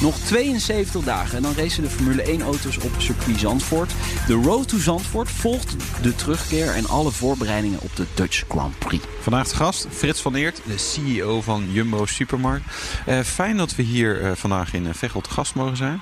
[0.00, 3.92] Nog 72 dagen en dan racen de Formule 1-auto's op circuit Zandvoort.
[4.26, 9.04] De Road to Zandvoort volgt de terugkeer en alle voorbereidingen op de Dutch Grand Prix.
[9.20, 12.64] Vandaag de gast Frits van Eert, de CEO van Jumbo Supermarkt.
[13.06, 16.00] Eh, fijn dat we hier eh, vandaag in uh, Veghel te gast mogen zijn.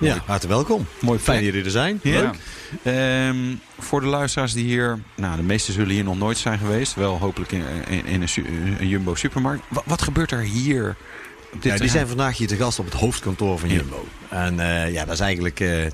[0.00, 0.86] Ja, hartelijk welkom.
[1.00, 2.00] Mooi Fijn dat jullie er zijn.
[2.02, 2.20] Ja.
[2.20, 2.36] Leuk.
[2.82, 6.94] Ehm, voor de luisteraars die hier, nou de meesten zullen hier nog nooit zijn geweest.
[6.94, 8.22] Wel hopelijk in, in, in
[8.78, 9.64] een, Jumbo Supermarkt.
[9.68, 10.96] Wat, wat gebeurt er hier?
[11.60, 13.74] Ja, die zijn vandaag hier te gast op het hoofdkantoor van Ja.
[13.74, 14.06] Jumbo.
[14.28, 15.86] En eh, ja, dat is eigenlijk, eh,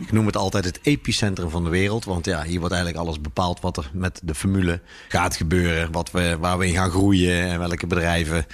[0.00, 2.04] ik noem het altijd het epicentrum van de wereld.
[2.04, 5.92] Want ja, hier wordt eigenlijk alles bepaald wat er met de formule gaat gebeuren.
[5.92, 8.46] Wat we, waar we in gaan groeien en welke bedrijven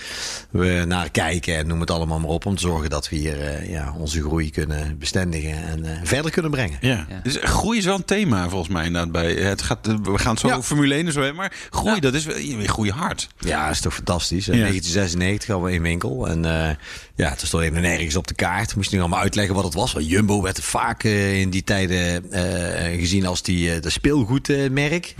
[0.50, 1.56] we naar kijken.
[1.56, 2.46] En noem het allemaal maar op.
[2.46, 6.30] Om te zorgen dat we hier eh, ja, onze groei kunnen bestendigen en eh, verder
[6.30, 6.78] kunnen brengen.
[6.80, 7.06] Ja.
[7.22, 9.12] Dus groei is wel een thema volgens mij inderdaad.
[9.12, 10.54] Bij, het gaat, we gaan het zo Ja.
[10.54, 11.36] over Formule 1 en zo hebben.
[11.38, 13.28] Maar groei, dat is wel, je groei hard.
[13.38, 14.48] Ja, dat is toch fantastisch.
[14.48, 14.60] In Ja.
[14.60, 16.28] 1996 hadden we in winkel.
[16.28, 16.74] En eh,
[17.14, 18.76] ja, toen stond even nergens op de kaart.
[18.76, 19.92] Moest je nu allemaal uitleggen wat het was.
[19.92, 25.14] Want Jumbo werd vaak eh, in die tijden eh, gezien als die, eh, de speelgoedmerk.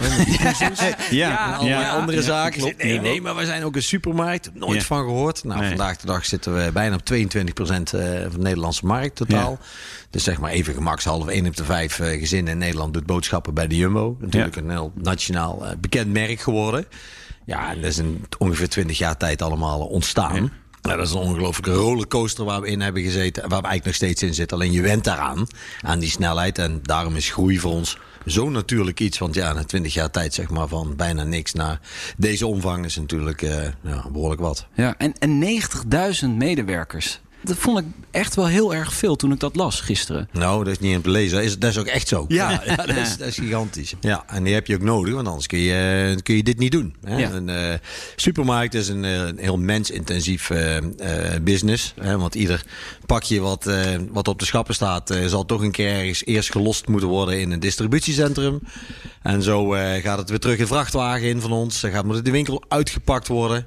[1.10, 1.90] Ja, en allerlei ja.
[1.90, 2.60] andere Ja, zaken.
[2.60, 2.82] klopt.
[2.82, 3.00] nee, Ja.
[3.00, 4.50] nee, maar we zijn ook een supermarkt.
[4.54, 4.86] Nooit Ja.
[4.86, 5.44] van gehoord.
[5.44, 5.68] Nou, Nee.
[5.68, 9.58] vandaag de dag zitten we bijna op 22% eh, van de Nederlandse markt totaal.
[10.10, 13.54] Dus zeg maar even gemakshalve 1 op de 5 eh, gezinnen in Nederland doet boodschappen
[13.54, 14.16] bij de Jumbo.
[14.20, 16.86] Natuurlijk een heel nationaal bekend merk geworden.
[17.46, 20.52] Ja, en dat is in ongeveer 20 jaar tijd allemaal ontstaan.
[20.86, 23.48] Nou, dat is een ongelooflijke rollercoaster waar we in hebben gezeten.
[23.48, 24.56] Waar we eigenlijk nog steeds in zitten.
[24.56, 25.46] Alleen je went daaraan,
[25.80, 26.58] aan die snelheid.
[26.58, 29.18] En daarom is groei voor ons zo natuurlijk iets.
[29.18, 31.80] Want ja, na 20 jaar tijd zeg maar van bijna niks naar
[32.16, 33.68] deze omvang is natuurlijk eh,
[34.12, 34.66] behoorlijk wat.
[34.74, 35.60] Ja, en, en
[36.22, 37.20] 90.000 medewerkers.
[37.46, 40.28] Dat vond ik echt wel heel erg veel toen ik dat las gisteren.
[40.32, 41.36] Nou, dat is niet in te lezen.
[41.36, 42.24] Dat is, dat is ook echt zo.
[42.28, 43.94] Ja, ja, dat, is, dat is gigantisch.
[44.00, 46.58] Ja, en die heb je ook nodig, want anders kun je, eh, kun je dit
[46.58, 46.94] niet doen.
[47.04, 47.16] Hè?
[47.16, 47.30] Ja.
[47.30, 47.78] Een eh,
[48.16, 50.76] supermarkt is een, eh, een heel mensintensief eh,
[51.42, 51.94] business.
[52.00, 52.18] Hè?
[52.18, 52.64] Want ieder
[53.06, 53.70] pakje wat,
[54.10, 57.50] wat op de schappen staat, zal toch een keer ergens eerst gelost moeten worden in
[57.50, 58.60] een distributiecentrum.
[59.22, 59.68] En zo
[60.02, 61.80] gaat het weer terug in vrachtwagen in van ons.
[61.80, 63.66] Dan gaat moet het de winkel uitgepakt worden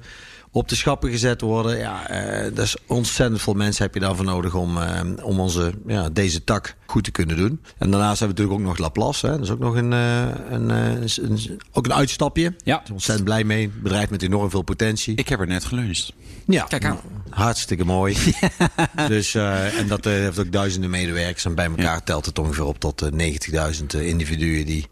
[0.52, 1.78] op de schappen gezet worden.
[1.78, 5.72] Ja, eh dat is ontzettend veel mensen heb je daarvoor nodig om, eh, om onze,
[5.86, 7.60] ja, deze tak goed te kunnen doen.
[7.78, 9.26] En daarnaast hebben we natuurlijk ook nog Laplace.
[9.26, 9.32] Hè.
[9.32, 12.54] Dat is ook nog een, eh, een, eh, een, een- ook een uitstapje.
[12.64, 12.82] Ja.
[12.92, 13.64] Ontzettend blij mee.
[13.64, 15.14] Een bedrijf met enorm veel potentie.
[15.16, 16.12] Ik heb er net geluncht.
[16.46, 16.90] ja, Kijk aan.
[16.90, 18.16] nou, hartstikke mooi.
[19.08, 21.44] dus, eh, en dat eh, heeft ook duizenden medewerkers.
[21.44, 24.86] En bij elkaar telt het ongeveer op tot eh, 90.000 individuen die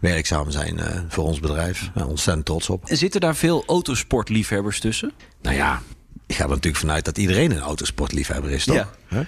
[0.00, 1.90] werkzaam zijn eh, voor ons bedrijf.
[1.94, 2.84] Ontzettend trots op.
[2.88, 5.12] En zitten daar veel autosportliefhebbers tussen?
[5.42, 5.82] Nou ja,
[6.26, 8.76] ik ga er natuurlijk vanuit dat iedereen een autosportliefhebber is, toch?
[8.76, 8.90] Ja.
[9.08, 9.20] Huh?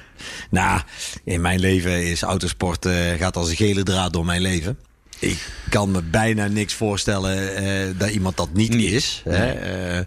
[0.50, 0.80] Nou,
[1.24, 4.78] in mijn leven is autosport eh, gaat als een gele draad door mijn leven.
[5.18, 9.22] Ik kan me bijna niks voorstellen eh, dat iemand dat niet is.
[9.28, 10.04] Hè?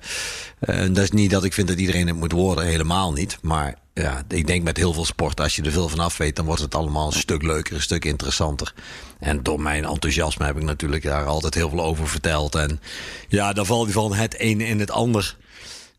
[0.91, 3.37] Dat is niet dat ik vind dat iedereen het moet worden, helemaal niet.
[3.41, 6.35] Maar ja, ik denk met heel veel sport, als je er veel van af weet,
[6.35, 8.73] dan wordt het allemaal een stuk leuker, een stuk interessanter.
[9.19, 12.55] En door mijn enthousiasme heb ik natuurlijk daar altijd heel veel over verteld.
[12.55, 12.79] En
[13.27, 15.35] ja, dan valt van het een in het ander.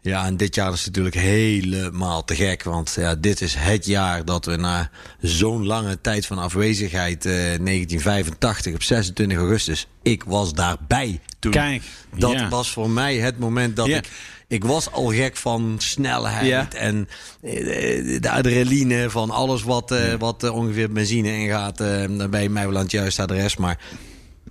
[0.00, 2.62] Ja, en dit jaar is het natuurlijk helemaal te gek.
[2.62, 4.90] Want ja, dit is het jaar dat we na
[5.20, 11.52] zo'n lange tijd van afwezigheid, eh, 1985 op 26 augustus, ik was daarbij toen.
[11.52, 11.82] Kijk,
[12.16, 12.48] dat ja.
[12.48, 13.96] was voor mij het moment dat Ja.
[13.96, 14.08] ik.
[14.48, 16.68] Ik was al gek van snelheid Ja.
[16.72, 17.08] en
[17.42, 21.76] eh, de adrenaline van alles wat, eh, wat eh, ongeveer benzine ingaat.
[21.78, 23.56] dan ben je mij wel aan het juiste adres.
[23.56, 23.78] Maar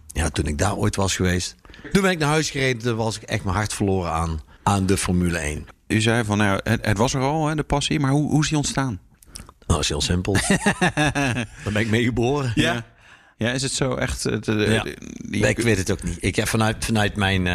[0.07, 1.55] ja, toen ik daar ooit was geweest,
[1.91, 2.81] toen ben ik naar huis gereden.
[2.81, 5.65] Toen was ik echt mijn hart verloren aan, aan de Formule 1.
[5.87, 7.99] U zei van, nou, het, het was er al, hè, de passie.
[7.99, 8.99] Maar hoe, hoe is die ontstaan?
[9.35, 10.33] Nou, dat is heel simpel.
[10.95, 12.51] Daar ben ik mee geboren.
[12.55, 12.85] Ja.
[13.37, 14.23] Ja, is het zo echt...
[14.45, 14.83] de-
[15.31, 15.47] Ja.
[15.47, 16.17] ik weet het ook niet.
[16.19, 17.47] Ik heb vanuit, vanuit mijn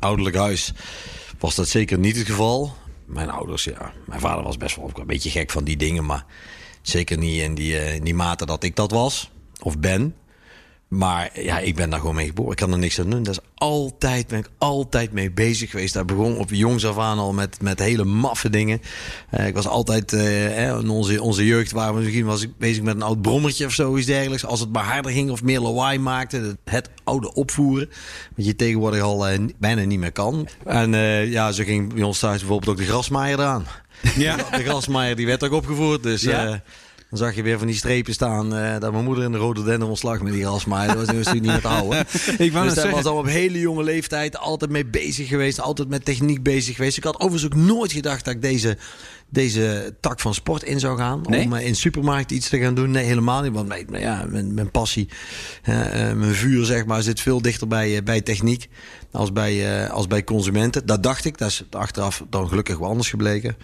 [0.00, 0.72] ouderlijk huis
[1.42, 2.76] was dat zeker niet het geval.
[3.04, 3.92] Mijn ouders, ja.
[4.06, 6.04] Mijn vader was best wel een beetje gek van die dingen.
[6.06, 6.24] Maar
[6.82, 9.30] zeker niet in die, eh, in die mate dat ik dat was.
[9.62, 10.16] Of ben.
[10.92, 12.50] Maar ja, ik ben daar gewoon mee geboren.
[12.50, 13.22] Ik kan er niks aan doen.
[13.22, 15.94] Dat is altijd, ben ik altijd mee bezig geweest.
[15.94, 18.80] Daar begon op jongs af aan al met, met hele maffe dingen.
[19.30, 22.82] Eh, ik was altijd, eh, in onze, onze jeugd waren we misschien was ik bezig
[22.82, 24.44] met een oud brommertje of zoiets dergelijks.
[24.44, 26.36] Als het maar harder ging of meer lawaai maakte.
[26.36, 27.90] Het, het oude opvoeren.
[28.36, 30.48] Wat je tegenwoordig al eh, bijna niet meer kan.
[30.64, 30.90] En
[31.30, 33.66] ja, zo ging bij ons thuis bijvoorbeeld ook de grasmaaier eraan.
[34.16, 34.36] Ja.
[34.56, 36.02] De grasmaaier die werd ook opgevoerd.
[36.02, 36.62] Dus Ja.
[37.12, 38.54] Dan zag je weer van die strepen staan.
[38.54, 40.46] eh, dat mijn moeder in de rode den ontslag met die.
[40.66, 41.98] Maar dat was natuurlijk niet meer te houden.
[42.38, 45.60] Ik dus daar was al op hele jonge leeftijd altijd mee bezig geweest.
[45.60, 46.96] Altijd met techniek bezig geweest.
[46.96, 48.76] Ik had overigens ook nooit gedacht dat ik deze,
[49.28, 51.20] deze tak van sport in zou gaan.
[51.28, 51.44] Nee?
[51.44, 52.90] Om eh, in supermarkt iets te gaan doen.
[52.90, 53.52] Nee, helemaal niet.
[53.52, 55.08] Want maar ja, mijn, mijn passie,
[55.62, 55.74] eh,
[56.12, 58.68] mijn vuur zeg maar, zit veel dichter bij, bij techniek.
[59.10, 60.86] Als bij, als bij consumenten.
[60.86, 61.38] Dat dacht ik.
[61.38, 63.56] Dat is achteraf dan gelukkig wel anders gebleken.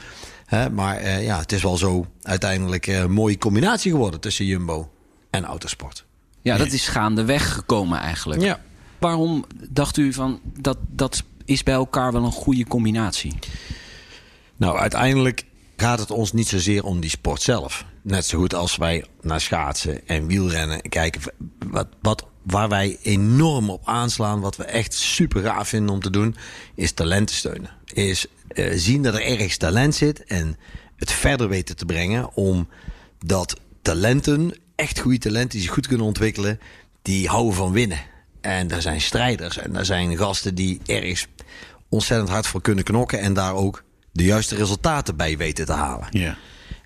[0.49, 4.45] Hè, maar eh, ja, het is wel zo uiteindelijk eh, een mooie combinatie geworden tussen
[4.45, 4.91] Jumbo
[5.31, 6.05] en autosport.
[6.43, 8.43] Ja, dat is gaandeweg gekomen eigenlijk.
[8.43, 8.61] Ja.
[8.99, 13.39] Waarom dacht u van dat, dat is bij elkaar wel een goede combinatie?
[14.56, 15.45] Nou, uiteindelijk
[15.77, 17.85] gaat het ons niet zozeer om die sport zelf.
[18.03, 21.21] Net zo goed als wij naar schaatsen en wielrennen kijken.
[21.67, 26.11] Wat, wat, waar wij enorm op aanslaan, wat we echt super gaaf vinden om te
[26.11, 26.37] doen,
[26.75, 27.71] is talenten steunen.
[27.85, 28.27] Is
[28.59, 30.57] eh, zien dat er ergens talent zit en
[30.97, 32.69] het verder weten te brengen om
[33.19, 36.61] dat talenten, echt goede talenten die zich goed kunnen ontwikkelen,
[37.03, 38.01] die houden van winnen.
[38.41, 41.27] En daar zijn strijders en daar zijn gasten die ergens
[41.89, 46.07] ontzettend hard voor kunnen knokken en daar ook de juiste resultaten bij weten te halen.
[46.11, 46.37] Ja.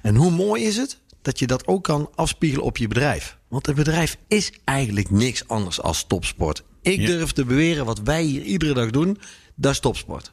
[0.02, 3.38] En hoe mooi is het dat je dat ook kan afspiegelen op je bedrijf?
[3.48, 6.62] Want een bedrijf is eigenlijk niks anders als topsport.
[6.82, 7.06] Ik Ja.
[7.06, 9.18] durf te beweren wat wij hier iedere dag doen,
[9.54, 10.32] dat is topsport.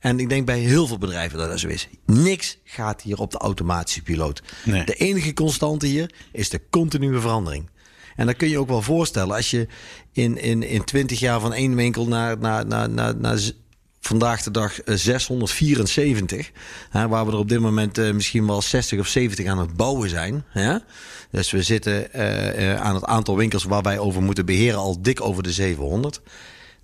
[0.00, 1.88] En ik denk bij heel veel bedrijven dat dat zo is.
[2.06, 4.42] Niks gaat hier op de automatische piloot.
[4.64, 4.84] Nee.
[4.84, 7.70] De enige constante hier is de continue verandering.
[8.16, 9.66] En dat kun je ook wel voorstellen als je
[10.12, 13.40] in, in, in 20 jaar van één winkel naar, naar, naar, naar, naar
[14.00, 16.50] vandaag de dag eh, 674,
[16.90, 19.76] hè, waar we er op dit moment eh, misschien wel 60 of 70 aan het
[19.76, 20.44] bouwen zijn.
[20.48, 20.76] Hè?
[21.30, 25.02] Dus we zitten eh, eh, aan het aantal winkels waar wij over moeten beheren al
[25.02, 26.20] dik over de 700.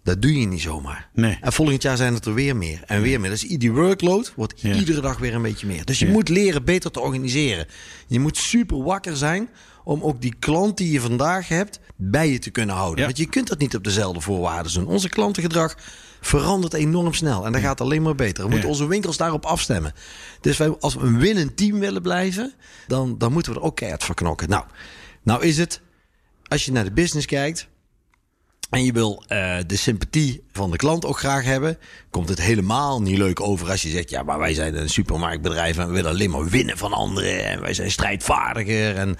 [0.06, 1.08] Dat doe je niet zomaar.
[1.12, 1.38] Nee.
[1.40, 3.30] En volgend jaar zijn het er weer meer en weer meer.
[3.30, 4.74] Dus die workload wordt Ja.
[4.74, 5.84] iedere dag weer een beetje meer.
[5.84, 6.12] Dus je Ja.
[6.12, 7.66] moet leren beter te organiseren.
[8.06, 9.48] Je moet super wakker zijn
[9.84, 12.98] om ook die klant die je vandaag hebt bij je te kunnen houden.
[12.98, 13.04] Ja.
[13.04, 14.86] Want je kunt dat niet op dezelfde voorwaarden doen.
[14.86, 15.76] Onze klantengedrag
[16.20, 18.44] verandert enorm snel en dat gaat alleen maar beter.
[18.44, 19.92] We moeten onze winkels daarop afstemmen.
[20.40, 22.52] Dus wij, als we een winnend team willen blijven,
[22.86, 24.48] dan, dan moeten we er ook keihard voor knokken.
[24.48, 24.64] Nou,
[25.22, 25.80] nou is het,
[26.48, 27.68] als je naar de business kijkt,
[28.70, 31.78] en je wil eh, de sympathie van de klant ook graag hebben,
[32.10, 35.78] komt het helemaal niet leuk over als je zegt: Ja, maar wij zijn een supermarktbedrijf
[35.78, 38.96] en we willen alleen maar winnen van anderen en wij zijn strijdvaardiger.
[38.96, 39.16] En...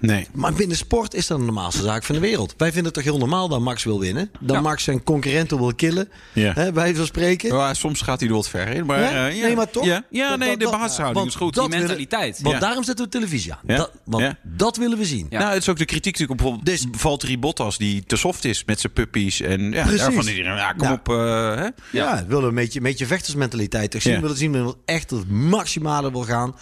[0.00, 0.26] Nee.
[0.32, 2.54] Maar binnen sport is dat de normaalste zaak van de wereld.
[2.56, 4.62] Wij vinden het toch heel normaal dat Max wil winnen, dat Ja.
[4.62, 6.52] Max zijn concurrenten wil killen, Ja.
[6.52, 7.56] hè, bij van spreken.
[7.56, 8.86] Ja, soms gaat hij er wat ver in.
[8.86, 9.28] Maar, Ja?
[9.28, 9.46] eh, ja.
[9.46, 9.84] Nee, maar toch?
[9.84, 11.54] Ja, ja Dat- nee, dat- de dat- basishouding is goed.
[11.54, 12.40] Die willen- mentaliteit.
[12.42, 12.60] Want Ja.
[12.60, 13.58] daarom zetten we televisie aan.
[13.66, 13.76] Ja.
[13.76, 14.38] Dat, want Ja.
[14.42, 15.26] dat willen we zien.
[15.30, 15.38] Ja.
[15.38, 17.78] Nou, het is ook de kritiek natuurlijk op bijvoorbeeld Dus- Valtteri Bottas...
[17.78, 19.40] die te soft is met zijn puppies.
[19.40, 20.00] En ja, Precies.
[20.00, 20.92] daarvan iedereen, ja, kom Ja.
[20.92, 21.08] op.
[21.08, 21.14] eh,
[21.54, 21.68] hè?
[21.92, 24.10] Ja, we willen een beetje, een beetje vechtersmentaliteit toch zien.
[24.12, 24.16] Ja.
[24.18, 26.56] We willen zien dat echt het maximale wil gaan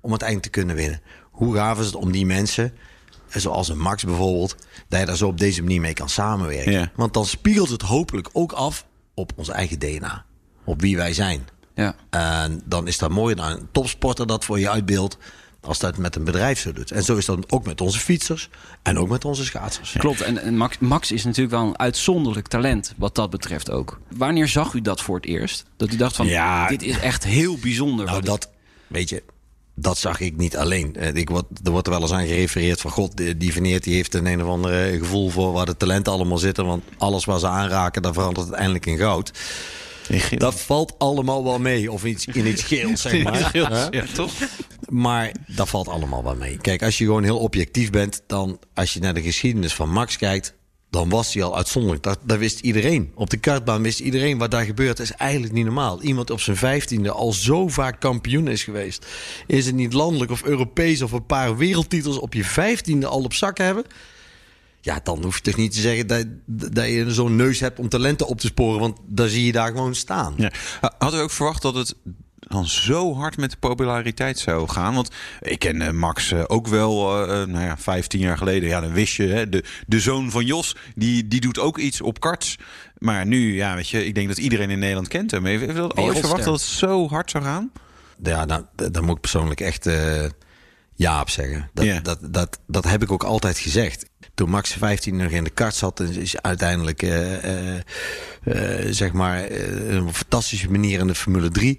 [0.00, 1.00] om uiteindelijk te kunnen winnen.
[1.36, 2.72] Hoe gaaf is het om die mensen,
[3.28, 4.56] eh, zoals een Max bijvoorbeeld,
[4.88, 6.72] dat je daar zo op deze manier mee kan samenwerken.
[6.72, 6.90] Ja.
[6.94, 10.24] Want dan spiegelt het hopelijk ook af op ons eigen DNA.
[10.64, 11.48] Op wie wij zijn.
[11.74, 11.94] Ja.
[12.10, 15.16] En dan is dat mooi dan een topsporter dat voor je uitbeeldt.
[15.60, 16.90] Als dat met een bedrijf zo doet.
[16.90, 18.48] En zo is dat ook met onze fietsers
[18.82, 19.92] en ook met onze schaatsers.
[19.98, 24.00] Klopt, en, en Max, Max is natuurlijk wel een uitzonderlijk talent wat dat betreft ook.
[24.16, 25.64] Wanneer zag u dat voor het eerst?
[25.76, 26.68] Dat u dacht van, Ja.
[26.68, 28.06] dit is echt heel bijzonder.
[28.06, 28.50] Nou, ik- dat,
[28.86, 29.22] weet je,
[29.78, 30.96] dat zag ik niet alleen.
[30.96, 32.90] Eh, Ik word, er wordt er wel eens aan gerefereerd van...
[32.90, 36.38] God, die Veneert die heeft een een of andere gevoel voor waar de talenten allemaal
[36.38, 36.66] zitten.
[36.66, 39.30] Want alles waar ze aanraken, daar verandert het uiteindelijk in goud.
[40.36, 41.92] Dat valt allemaal wel mee.
[41.92, 43.52] Of iets, in iets geels, zeg maar.
[43.52, 43.58] Hè?
[43.90, 44.32] Ja, toch?
[44.88, 46.58] Maar dat valt allemaal wel mee.
[46.60, 48.22] Kijk, als je gewoon heel objectief bent...
[48.26, 50.54] dan als je naar de geschiedenis van Max kijkt...
[50.90, 52.02] dan was hij al uitzonderlijk.
[52.02, 53.12] Dat, dat wist iedereen.
[53.14, 54.98] Op de kartbaan wist iedereen wat daar gebeurt.
[54.98, 56.02] Is eigenlijk niet normaal.
[56.02, 59.06] Iemand op zijn vijftiende al zo vaak kampioen is geweest.
[59.46, 61.02] Is het niet landelijk of Europees...
[61.02, 63.84] of een paar wereldtitels op je vijftiende al op zak hebben...
[64.80, 67.88] Ja, dan hoef je toch niet te zeggen dat, dat je zo'n neus hebt om
[67.88, 68.80] talenten op te sporen.
[68.80, 70.34] Want dan zie je daar gewoon staan.
[70.36, 70.52] Ja.
[70.98, 71.94] Hadden we ook verwacht dat het
[72.38, 74.94] dan zo hard met de populariteit zou gaan?
[74.94, 78.68] Want ik ken Max eh, ook wel, eh, eh, nou ja, 15 jaar geleden.
[78.68, 82.00] Ja, dan wist je, hè, de, de zoon van Jos, die, die doet ook iets
[82.00, 82.56] op karts.
[82.98, 85.44] Maar nu, ja, weet je, ik denk dat iedereen in Nederland kent hem.
[85.44, 87.70] Heeft je dat ooit verwacht dat het zo hard zou gaan?
[88.22, 89.88] Ja, nou, d- daar moet ik persoonlijk echt
[90.94, 91.70] ja op zeggen.
[91.74, 94.06] Dat, dat, dat, dat heb ik ook altijd gezegd.
[94.34, 97.00] Toen Max 15 nog in de kart zat, is- uiteindelijk
[98.90, 101.78] zeg maar een fantastische manier in de Formule 3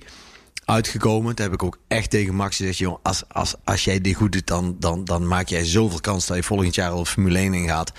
[0.68, 1.36] uitgekomen.
[1.36, 4.32] Toen heb ik ook echt tegen Max gezegd: joh, als, als, als jij dit goed
[4.32, 7.38] doet, dan, dan, dan maak jij zoveel kans dat je volgend jaar al de Formule
[7.38, 7.92] 1 ingaat.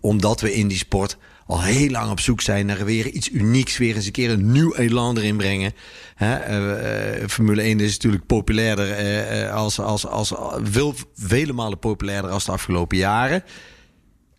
[0.00, 1.16] Omdat we in die sport
[1.46, 3.78] al heel lang op zoek zijn naar weer iets unieks.
[3.78, 5.72] Weer eens een keer een nieuw elan erin brengen.
[6.14, 11.78] Hè, eh, eh, Formule 1 is natuurlijk populairder eh, als, als, als, veel, vele malen
[11.78, 13.44] populairder als de afgelopen jaren.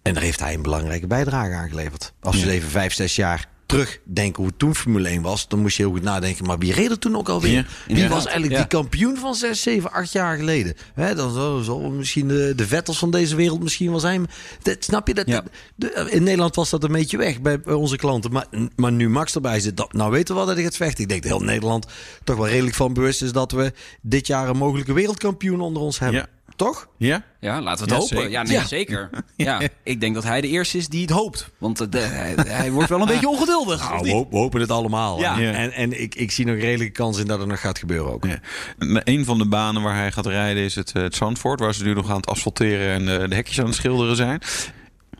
[0.01, 2.13] En daar heeft hij een belangrijke bijdrage aan geleverd.
[2.21, 5.47] Als we even vijf, zes jaar terugdenken hoe het toen Formule 1 was...
[5.47, 7.51] dan moest je heel goed nadenken, maar wie reed er toen ook alweer?
[7.87, 8.57] Ja, wie was eigenlijk ja.
[8.57, 10.75] die kampioen van zes, zeven, acht jaar geleden?
[10.93, 14.27] Hè, dan zal, misschien de, de Vettels van deze wereld misschien wel zijn.
[14.61, 15.13] Dat, snap je?
[15.13, 15.43] Dat, Ja.
[16.09, 18.31] in Nederland was dat een beetje weg bij, bij onze klanten.
[18.31, 21.03] Maar, maar nu Max erbij zit, dat, nou weten we wel dat hij gaat vechten.
[21.03, 21.87] Ik denk dat heel Nederland
[22.23, 23.31] toch wel redelijk van bewust is...
[23.31, 26.29] dat we dit jaar een mogelijke wereldkampioen onder ons hebben.
[26.55, 26.87] Toch?
[26.97, 27.23] Ja?
[27.39, 28.17] Ja, laten we het Ja, hopen.
[28.17, 28.31] zeker.
[28.31, 28.65] Ja, nee, Ja.
[28.67, 29.09] zeker.
[29.35, 31.49] Ja, ik denk dat hij de eerste is die het hoopt.
[31.57, 33.89] Want eh, de- hij, hij wordt wel een beetje ongeduldig.
[33.89, 35.19] Nou, we, ho- we hopen het allemaal.
[35.19, 35.35] Ja.
[35.35, 35.51] En, Ja.
[35.53, 38.25] en, en ik, ik zie nog redelijke kans in dat het nog gaat gebeuren ook.
[38.25, 38.39] Ja.
[39.03, 41.83] Een van de banen waar hij gaat rijden is het, eh, het Zandvoort, waar ze
[41.83, 44.41] nu nog aan het asfalteren en eh, de hekjes aan het schilderen zijn.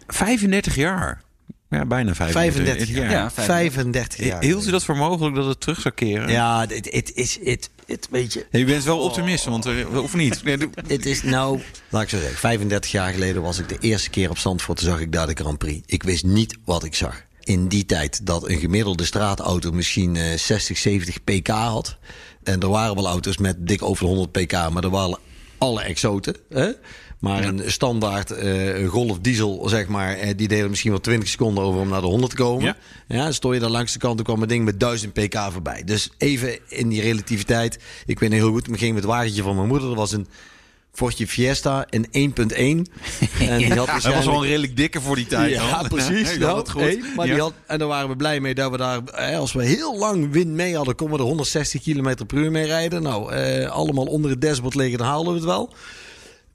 [0.08, 1.24] 35 jaar.
[1.70, 3.12] Ja, bijna 35, 35 jaar.
[3.12, 4.44] Ja, 35 jaar.
[4.44, 6.30] Hield u dat voor mogelijk dat het terug zou keren?
[6.32, 7.40] Ja, het, het is...
[7.44, 8.46] Het, het, weet je...
[8.52, 10.42] Je bent wel optimist, want, eh, of niet?
[10.88, 14.30] Het is nou, laat ik zo zeggen, 35 jaar geleden was ik de eerste keer
[14.30, 14.78] op Zandvoort.
[14.78, 15.82] Toen zag ik daar de Grand Prix.
[15.86, 17.24] Ik wist niet wat ik zag.
[17.44, 21.98] In die tijd dat een gemiddelde straatauto misschien eh, 60, 70 pk had.
[22.44, 25.20] En er waren wel auto's met dik over de 100 pk, maar er waren
[25.58, 26.36] alle exoten.
[26.50, 26.72] Hè?
[27.20, 31.64] Maar een standaard eh, Golf diesel, zeg maar, eh, die deden misschien wel 20 seconden
[31.64, 32.66] over om naar de 100 te komen.
[32.66, 32.76] Ja.
[33.08, 35.84] Ja, stond je daar langs de kant, toen kwam een ding met 1000 pk voorbij.
[35.84, 37.80] Dus even in die relativiteit.
[38.06, 39.88] Ik weet niet heel goed, ik ging met het wagentje van mijn moeder.
[39.88, 40.28] Dat was een
[40.92, 42.52] Fortje Fiesta in 1.1.
[43.40, 45.52] En die had Hij was wel een redelijk dikke voor die tijd.
[45.54, 46.38] ja, precies.
[46.38, 46.82] Nou, het goed.
[46.82, 47.34] hey, maar Ja.
[47.34, 49.98] die had, en daar waren we blij mee dat we daar, eh, als we heel
[49.98, 53.02] lang wind mee hadden, konden we er 160 km per uur mee rijden.
[53.02, 55.74] Nou, eh, allemaal onder het dashboard liggen, dan haalden we het wel.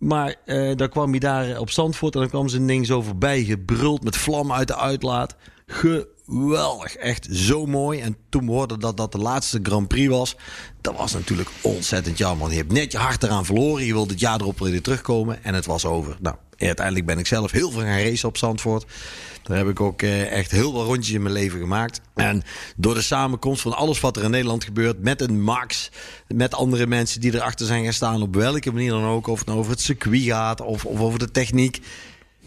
[0.01, 3.45] Maar eh dan kwam hij daar op Zandvoort en dan kwam zijn ding zo voorbij,
[3.45, 5.37] gebruld met vlam uit de uitlaat.
[5.67, 8.01] Geweldig, echt zo mooi.
[8.01, 10.37] En toen we hoorden dat dat de laatste Grand Prix was,
[10.81, 12.39] dat was natuurlijk ontzettend jammer.
[12.39, 15.45] Want je hebt net je hart eraan verloren, je wilde het jaar erop weer terugkomen
[15.45, 16.17] en het was over.
[16.21, 16.37] Nou,
[16.67, 18.85] uiteindelijk ben ik zelf heel veel gaan racen op Zandvoort.
[19.43, 22.01] Daar heb ik ook eh, echt heel veel rondjes in mijn leven gemaakt.
[22.15, 22.43] En
[22.77, 25.91] door de samenkomst van alles wat er in Nederland gebeurt, met een Max,
[26.29, 29.47] met andere mensen die erachter zijn gaan staan, op welke manier dan ook, of het
[29.47, 31.81] nou over het circuit gaat of, of over de techniek,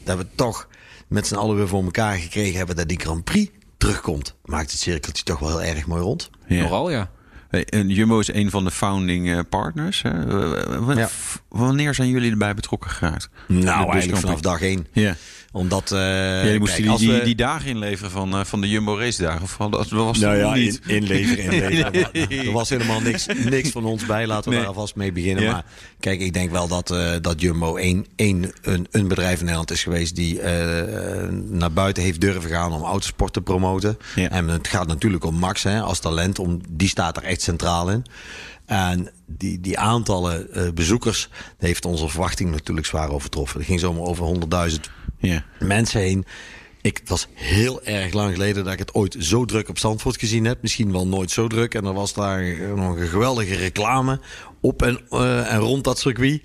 [0.04, 0.68] dat we toch
[1.08, 4.36] met z'n allen weer voor elkaar gekregen hebben dat die Grand Prix terugkomt.
[4.46, 6.30] Maakt het cirkeltje toch wel heel erg mooi rond.
[6.48, 6.62] Ja.
[6.62, 7.12] Nogal, ja.
[7.88, 10.02] Jumbo is een van de founding eh, partners.
[10.02, 10.26] Hè?
[10.26, 11.08] W- w- Ja.
[11.08, 13.30] f- Wanneer zijn jullie erbij betrokken geraakt?
[13.48, 14.88] Nou, eigenlijk vanaf dag één.
[14.92, 15.16] Ja.
[15.56, 15.92] Omdat.
[15.92, 18.62] eh Ja, je moest kijk, die, als die, we- die dagen inleveren van, eh, van
[18.62, 19.42] de Jumbo race dagen.
[19.42, 20.80] Of dat was Nou ja, niet.
[20.86, 22.30] in, inleveren, inleveren.
[22.48, 24.28] er was helemaal niks, niks van ons bij.
[24.28, 24.60] Laten we Nee.
[24.60, 25.44] daar alvast mee beginnen.
[25.44, 25.52] Ja.
[25.52, 25.66] Maar
[26.00, 29.72] kijk, ik denk wel dat, eh, dat Jumbo één, één, een, een bedrijf in Nederland
[29.72, 30.16] is geweest...
[30.16, 33.98] die eh, naar buiten heeft durven gaan om autosport te promoten.
[34.16, 34.30] Ja.
[34.30, 36.40] En het gaat natuurlijk om Max hè, als talent.
[36.40, 38.06] Om, die staat er echt centraal in.
[38.66, 43.58] En die, die aantallen eh, bezoekers heeft onze verwachting natuurlijk zwaar overtroffen.
[43.60, 44.26] Het ging zomaar over
[44.72, 44.80] 100.000
[45.28, 45.46] Ja.
[45.60, 46.26] mensen heen.
[46.82, 50.20] Ik, het was heel erg lang geleden dat ik het ooit zo druk op Zandvoort
[50.20, 50.62] gezien heb.
[50.62, 51.74] Misschien wel nooit zo druk.
[51.74, 54.20] En er was daar nog een geweldige reclame
[54.62, 56.42] op en, eh, en rond dat circuit.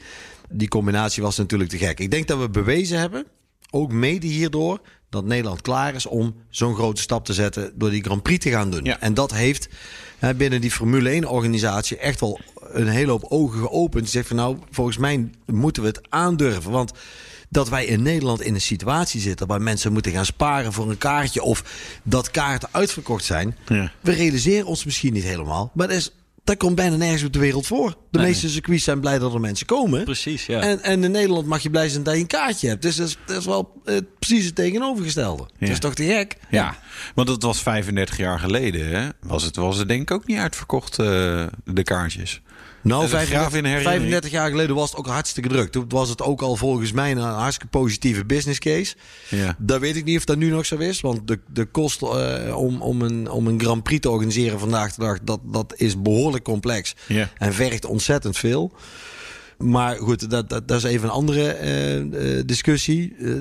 [0.48, 2.00] Die combinatie was natuurlijk te gek.
[2.00, 3.26] Ik denk dat we bewezen hebben,
[3.70, 4.80] ook mede hierdoor,
[5.10, 8.50] dat Nederland klaar is om zo'n grote stap te zetten door die Grand Prix te
[8.50, 8.84] gaan doen.
[8.84, 9.00] Ja.
[9.00, 9.68] En dat heeft
[10.36, 14.02] binnen die Formule 1 organisatie echt wel een hele hoop ogen geopend.
[14.02, 16.70] Die zegt van nou, volgens mij moeten we het aandurven.
[16.70, 16.92] Want
[17.48, 20.98] dat wij in Nederland in een situatie zitten waar mensen moeten gaan sparen voor een
[20.98, 21.64] kaartje of
[22.02, 23.56] dat kaarten uitverkocht zijn.
[23.66, 23.92] Ja.
[24.00, 26.12] We realiseren ons misschien niet helemaal, maar dat, is,
[26.44, 27.96] dat komt bijna nergens op de wereld voor.
[28.10, 30.04] De meeste circuits zijn blij dat er mensen komen.
[30.04, 30.60] Precies, ja.
[30.60, 32.82] En, en in Nederland mag je blij zijn dat je een kaartje hebt.
[32.82, 35.48] Dus dat is, dat is wel eh, precies het tegenovergestelde.
[35.58, 36.36] Dat is toch te gek?
[36.50, 36.78] Ja,
[37.14, 38.88] want dat was 35 jaar geleden.
[38.88, 39.08] Hè?
[39.20, 41.06] Was, het, was het denk ik ook niet uitverkocht, eh,
[41.64, 42.40] de kaartjes.
[42.82, 44.00] Nou, Dat is een graaf in 35, herinnering.
[44.00, 45.70] 35 jaar geleden was het ook hartstikke druk.
[45.70, 48.94] Toen was het ook al volgens mij een hartstikke positieve business case.
[49.28, 49.56] Ja.
[49.58, 51.00] Dat weet ik niet of dat nu nog zo is.
[51.00, 54.94] Want de, de kost eh, om, om, een, om een Grand Prix te organiseren vandaag
[54.94, 55.18] de dag...
[55.22, 56.94] dat, dat is behoorlijk complex.
[57.06, 57.30] Ja.
[57.38, 58.72] En vergt ontzettend veel.
[59.58, 61.98] Maar goed, dat, dat, dat is even een andere eh,
[62.38, 63.14] eh, discussie.
[63.18, 63.32] eh,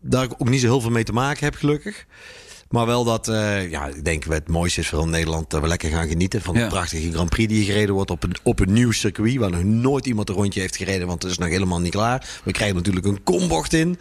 [0.00, 2.06] daar ik ook niet zo heel veel mee te maken heb, gelukkig.
[2.68, 3.26] Maar wel dat,
[3.70, 6.60] ja, ik denk het mooiste is voor Nederland dat we lekker gaan genieten van de
[6.60, 6.68] Ja.
[6.68, 9.36] prachtige Grand Prix die gereden wordt op een, op een nieuw circuit.
[9.36, 12.40] Waar nog nooit iemand een rondje heeft gereden, want het is nog helemaal niet klaar.
[12.44, 13.98] We krijgen natuurlijk een kombocht in.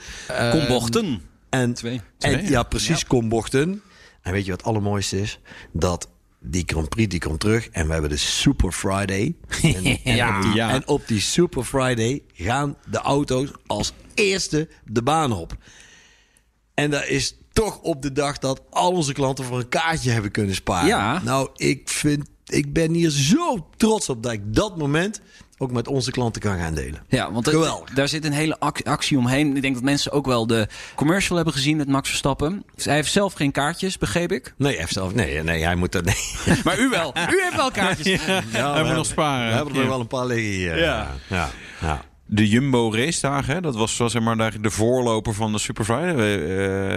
[0.52, 1.22] Kombochten.
[1.50, 1.94] en, Twee.
[2.20, 2.50] en Twee, ja.
[2.50, 3.82] ja, precies, kombochten.
[4.22, 5.40] En weet je wat het allermooiste is?
[5.72, 6.08] Dat
[6.46, 9.36] die Grand Prix die komt terug en we hebben de Super Friday.
[9.64, 10.70] En, op die, Ja.
[10.70, 15.56] en op die Super Friday gaan de auto's als eerste de baan op.
[16.74, 20.32] En dat is toch op de dag dat al onze klanten voor een kaartje hebben
[20.32, 20.88] kunnen sparen.
[20.88, 21.22] Ja.
[21.24, 25.22] Nou, ik vind, ik ben hier zo trots op dat ik dat moment
[25.58, 27.04] ook met onze klanten kan gaan delen.
[27.08, 29.56] Ja, want er- daar zit een hele ac- actie omheen.
[29.56, 32.64] Ik denk dat mensen ook wel de commercial hebben gezien met Max Verstappen.
[32.84, 34.54] Hij heeft zelf geen kaartjes, begreep ik.
[34.58, 36.04] Nee, hij heeft zelf, nee, nee, hij moet dat.
[36.06, 36.16] Nee.
[36.64, 37.14] Maar u wel.
[37.32, 38.26] U heeft wel kaartjes.
[38.26, 39.48] Ja, we nog hebben- sparen.
[39.50, 39.86] We hebben er Ja.
[39.86, 40.78] nog wel een paar liggen hier.
[40.80, 41.12] Ja.
[41.28, 41.50] ja,
[41.82, 42.02] ja.
[42.28, 45.86] De Jumbo race dagen, hè, dat was, was zeg maar de- voorloper van de Super
[45.86, 46.40] Friday.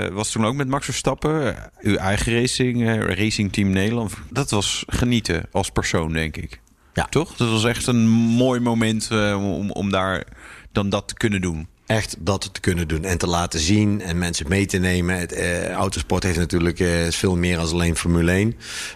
[0.06, 1.56] Eh, was toen ook met Max Verstappen.
[1.80, 4.12] uw eigen racing, eh, Racing Team Nederland.
[4.30, 6.60] Dat was genieten als persoon, denk ik.
[6.98, 7.06] Ja.
[7.10, 7.36] Toch?
[7.36, 10.24] Dat was echt een mooi moment eh, om, om daar
[10.72, 11.68] dan dat te kunnen doen.
[11.86, 15.18] echt dat te kunnen doen en te laten zien en mensen mee te nemen.
[15.18, 18.54] Het, eh, autosport heeft natuurlijk eh, veel meer dan alleen Formule 1.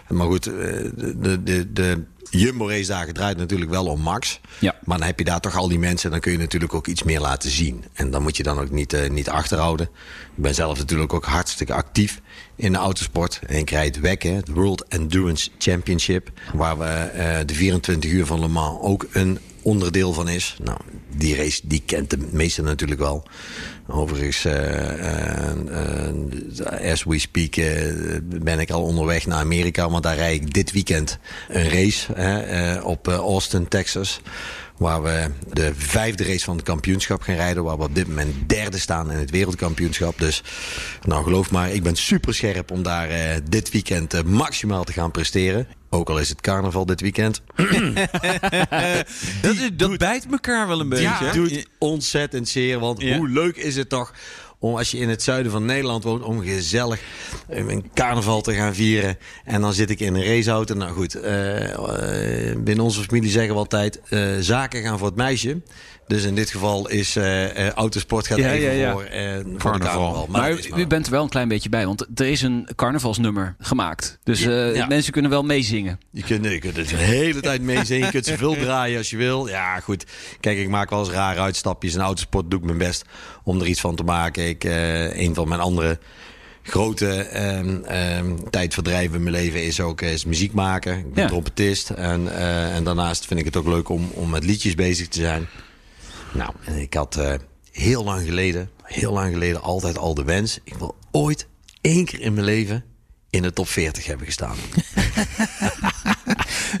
[0.09, 0.53] Maar goed, eh,
[0.95, 2.03] de, de, de
[2.39, 4.39] Jumbo race dagen draait natuurlijk wel om Max.
[4.59, 4.75] Ja.
[4.83, 6.11] Maar dan heb je daar toch al die mensen.
[6.11, 7.83] Dan kun je natuurlijk ook iets meer laten zien.
[7.93, 9.89] En dan moet je dan ook niet, eh, niet achterhouden.
[10.35, 12.21] Ik ben zelf natuurlijk ook hartstikke actief
[12.55, 13.39] in de autosport.
[13.47, 16.31] En ik rijd hè, het World Endurance Championship.
[16.53, 20.55] Waar we eh, de 24 uur van Le Mans ook een onderdeel van is.
[20.63, 20.77] Nou,
[21.15, 23.27] die race die kent de meeste natuurlijk wel.
[23.87, 27.55] Overigens, eh, eh, as we speak,
[28.43, 29.89] ben ik al onderweg naar Amerika.
[29.89, 34.21] Want daar rijd ik dit weekend een race hè, op Austin, Texas.
[34.77, 37.63] Waar we de vijfde race van het kampioenschap gaan rijden.
[37.63, 40.19] Waar we op dit moment derde staan in het wereldkampioenschap.
[40.19, 40.43] Dus
[41.05, 45.67] nou geloof maar, ik ben super scherp om daar dit weekend maximaal te gaan presteren.
[45.93, 47.41] Ook al is het carnaval dit weekend.
[49.41, 51.03] Dat, is, dat bijt elkaar wel een beetje.
[51.03, 52.79] Ja, doet ontzettend zeer.
[52.79, 53.17] Want Ja.
[53.17, 54.13] hoe leuk is het toch
[54.59, 56.23] om als je in het zuiden van Nederland woont...
[56.23, 57.01] om gezellig
[57.49, 59.17] een carnaval te gaan vieren.
[59.45, 60.75] En dan zit ik in een raceauto.
[60.75, 64.01] Nou goed, eh, eh, binnen onze familie zeggen we altijd...
[64.09, 65.61] eh, zaken gaan voor het meisje.
[66.07, 68.91] Dus in dit geval is eh, eh, autosport gaat Ja, even ja, ja.
[68.91, 70.27] voor, eh, Carnaval.
[70.29, 73.55] Maar, u, u bent er wel een klein beetje bij, want er is een carnavalsnummer
[73.59, 74.17] gemaakt.
[74.23, 74.85] Dus eh, Ja.
[74.87, 75.99] mensen kunnen wel meezingen.
[76.11, 77.99] Je kunt, je kunt het de hele tijd mee zijn.
[77.99, 79.47] Je kunt zoveel draaien als je wil.
[79.47, 80.05] Ja, goed.
[80.39, 81.93] Kijk, ik maak wel eens rare uitstapjes.
[81.93, 83.05] In autosport doe ik mijn best
[83.43, 84.47] om er iets van te maken.
[84.47, 85.99] Ik, eh, een van mijn andere
[86.63, 90.97] grote ehm, ehm, tijdverdrijven in mijn leven is ook is muziek maken.
[90.97, 91.29] Ik ben Ja.
[91.29, 91.89] trompetist.
[91.89, 95.19] En, eh, en daarnaast vind ik het ook leuk om, om met liedjes bezig te
[95.21, 95.47] zijn.
[96.33, 97.33] Nou, en ik had eh,
[97.71, 100.59] heel lang geleden, heel lang geleden altijd al de wens.
[100.63, 101.47] Ik wil ooit
[101.81, 102.83] één keer in mijn leven
[103.29, 104.57] in de top 40 hebben gestaan.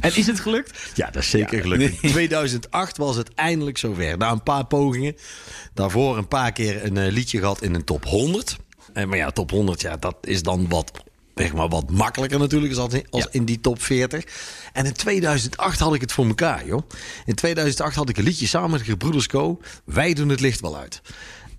[0.01, 0.91] En is het gelukt?
[0.95, 1.81] Ja, dat is zeker gelukt.
[2.01, 4.17] In 2008 was het eindelijk zover.
[4.17, 5.15] Na een paar pogingen.
[5.73, 8.57] Daarvoor een paar keer een eh, liedje gehad in een top 100.
[8.93, 10.91] Eh, maar ja, top 100, ja, dat is dan wat,
[11.35, 13.29] zeg maar, wat makkelijker natuurlijk als, in, als Ja.
[13.31, 14.23] in die top 40.
[14.73, 16.81] En in 2008 had ik het voor elkaar, joh.
[17.25, 19.59] In 2008 had ik een liedje samen met de Gebroeders Co.
[19.85, 21.01] Wij doen het licht wel uit.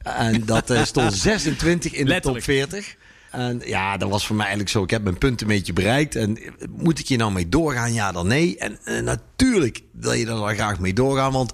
[0.03, 2.45] En dat eh, stond 26 in de top Letterlijk.
[2.45, 2.97] 40.
[3.31, 4.83] En ja, dat was voor mij eigenlijk zo.
[4.83, 6.17] Ik heb mijn punt een beetje bereikt.
[6.17, 7.93] En eh, moet ik hier nou mee doorgaan?
[7.93, 8.59] Ja, dan nee.
[8.59, 11.33] En eh, natuurlijk wil je er dan graag mee doorgaan.
[11.33, 11.53] Want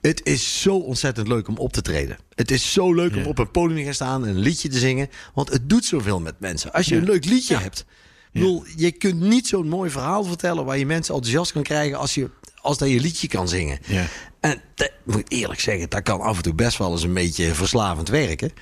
[0.00, 2.16] het is zo ontzettend leuk om op te treden.
[2.34, 4.78] Het is zo leuk om op een podium te gaan staan en een liedje te
[4.78, 5.08] zingen.
[5.34, 6.72] Want het doet zoveel met mensen.
[6.72, 7.84] Als je een leuk liedje hebt.
[8.32, 12.14] Bedoel, je kunt niet zo'n mooi verhaal vertellen waar je mensen enthousiast kan krijgen als,
[12.14, 13.78] je, als dat je liedje kan zingen.
[13.86, 14.06] Ja.
[14.40, 17.14] En dat, moet ik eerlijk zeggen, dat kan af en toe best wel eens een
[17.14, 18.52] beetje verslavend werken.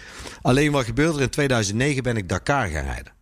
[0.42, 3.12] Alleen wat gebeurde er in 2009 ben ik Dakar gaan rijden.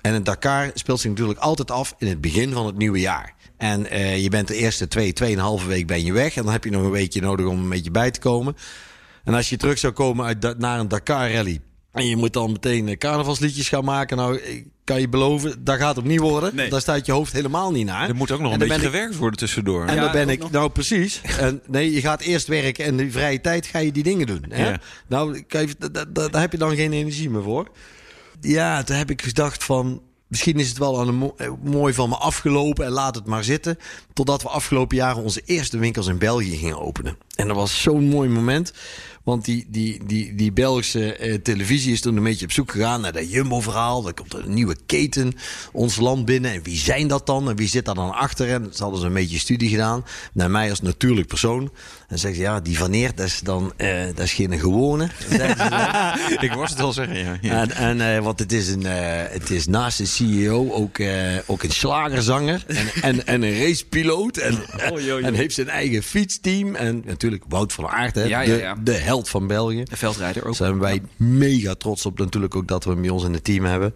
[0.00, 3.34] En een Dakar speelt zich natuurlijk altijd af in het begin van het nieuwe jaar.
[3.56, 6.36] En eh, je bent de eerste twee, tweeënhalve week ben je weg.
[6.36, 8.56] En dan heb je nog een weekje nodig om een beetje bij te komen.
[9.24, 11.60] En als je terug zou komen uit, naar een Dakar rally.
[11.92, 14.16] En je moet dan meteen eh, carnavalsliedjes gaan maken.
[14.16, 16.54] Nou, ik kan je beloven, dat gaat het niet worden.
[16.54, 16.70] Nee.
[16.70, 18.08] Daar staat je hoofd helemaal niet naar.
[18.08, 19.86] Er moet ook nog En een dan beetje ben ik- gewerkt worden tussendoor.
[19.86, 20.50] en Ja, dan ben ik, nog.
[20.50, 21.20] nou precies.
[21.38, 24.26] En nee, je gaat eerst werken en in de vrije tijd ga je die dingen
[24.26, 24.44] doen.
[24.48, 24.68] Hè?
[24.68, 24.80] Ja.
[25.06, 25.44] Nou,
[26.30, 27.68] daar heb je dan geen energie meer voor.
[28.40, 32.16] Ja, toen heb ik gedacht van, misschien is het wel aan eh, mooi van me
[32.16, 33.78] afgelopen en laat het maar zitten.
[34.12, 37.18] Totdat we afgelopen jaren onze eerste winkels in België gingen openen.
[37.34, 38.72] En dat was zo'n mooi moment.
[39.28, 43.00] Want die, die, die, die Belgische eh, televisie is toen een beetje op zoek gegaan
[43.00, 44.06] naar dat Jumbo-verhaal.
[44.06, 45.32] Er komt een nieuwe keten
[45.72, 46.52] ons land binnen.
[46.52, 47.48] En wie zijn dat dan?
[47.48, 48.50] En wie zit daar dan achter?
[48.50, 50.04] En ze hadden ze een beetje studie gedaan.
[50.32, 51.70] Naar mij als natuurlijk persoon.
[52.08, 55.08] En zeggen ze, ja, die Van Eert, dat is dan eh, dat is geen gewone.
[56.46, 57.38] ik was het al zeggen, ja.
[57.40, 57.60] ja.
[57.60, 60.98] En, en eh, want het is, een, het is naast de CEO ook,
[61.46, 64.36] ook een slagerzanger en, en, en een racepiloot.
[64.36, 64.58] En,
[65.22, 66.74] en heeft zijn eigen fietsteam.
[66.74, 69.82] En natuurlijk Wout van Aert, hè, Ja, ja, de, de held van België.
[69.84, 70.54] De veldrijder ook.
[70.54, 73.64] Zijn wij mega trots op natuurlijk ook dat we hem bij ons in het team
[73.64, 73.94] hebben.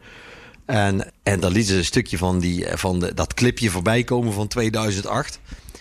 [0.67, 4.33] En, en dan lieten ze een stukje van, die, van de, dat clipje voorbij komen
[4.33, 5.41] van 2008.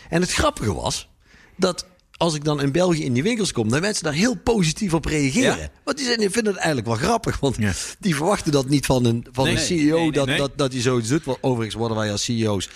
[0.09, 1.09] En het grappige was
[1.57, 1.85] dat
[2.17, 5.05] als ik dan in België in die winkels kom, dat mensen daar heel positief op
[5.05, 5.57] reageren.
[5.57, 5.69] Ja.
[5.83, 7.39] Want die, zijn, die vinden het eigenlijk wel grappig.
[7.39, 7.71] Want Ja.
[7.99, 10.37] die verwachten dat niet van een, van Nee, een CEO nee, nee, dat, nee.
[10.37, 11.23] Dat, dat hij zoiets doet.
[11.25, 12.69] Want Overigens worden wij als CEO's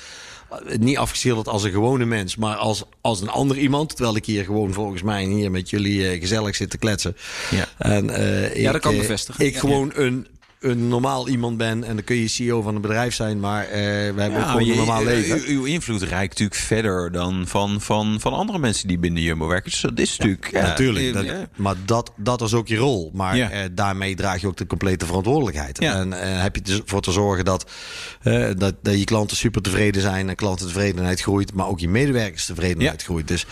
[0.79, 3.89] niet afgeschilderd als een gewone mens, maar als, als een ander iemand.
[3.95, 7.15] Terwijl ik hier gewoon volgens mij hier met jullie eh, gezellig zit te kletsen.
[7.51, 7.67] Ja.
[7.77, 9.45] En, eh, Ja, ik, dat kan eh, bevestigen.
[9.45, 9.59] Ik Ja.
[9.59, 10.27] gewoon een,
[10.65, 11.83] een normaal iemand ben.
[11.83, 14.69] En dan kun je CEO van een bedrijf zijn, maar eh, wij hebben ook gewoon
[14.69, 15.41] een normaal je- leven.
[15.45, 19.47] uw- Uw invloed reikt natuurlijk verder dan van, van, van andere mensen die binnen Jumbo
[19.47, 19.71] werken.
[19.71, 20.51] Dus dat is natuurlijk...
[20.51, 21.05] Ja, natuurlijk.
[21.05, 21.47] eh, Dat-.
[21.55, 23.11] Maar dat, dat is ook je rol.
[23.13, 25.79] Maar eh, daarmee draag je ook de complete verantwoordelijkheid.
[25.79, 27.71] En eh, heb je ervoor te zorgen dat,
[28.21, 32.45] eh, dat, dat je klanten super tevreden zijn en klantentevredenheid groeit, maar ook je medewerkers
[32.45, 33.27] tevredenheid groeit.
[33.27, 33.45] Dus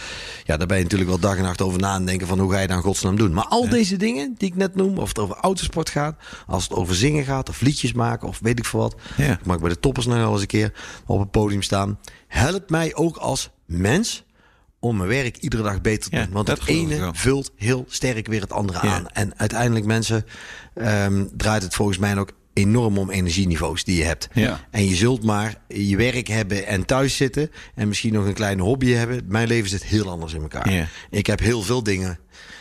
[0.46, 2.52] ja, daar ben je natuurlijk wel dag en nacht over na en denken van hoe
[2.52, 3.34] ga je dan godsnaam doen.
[3.34, 6.16] Maar al deze dingen die ik net noem, of het over autosport gaat,
[6.48, 8.96] als het over zingen gaat of liedjes maken of weet ik veel wat.
[9.18, 9.32] Ja.
[9.32, 10.74] Ik mag bij de toppers nog wel eens een keer
[11.06, 12.00] op het podium staan.
[12.28, 14.24] Helpt mij ook als mens
[14.80, 16.34] om mijn werk iedere dag beter te Ja, doen.
[16.34, 18.94] Want het ene vult heel sterk weer het andere Ja.
[18.94, 19.08] aan.
[19.08, 20.26] En uiteindelijk, mensen,
[20.74, 24.28] ehm, draait het volgens mij ook enorm om energieniveaus die je hebt.
[24.34, 24.68] Ja.
[24.72, 28.62] En je zult maar je werk hebben en thuis zitten en misschien nog een kleine
[28.62, 29.22] hobby hebben.
[29.28, 30.72] Mijn leven zit heel anders in elkaar.
[30.74, 30.88] Ja.
[31.10, 32.20] Ik heb heel veel dingen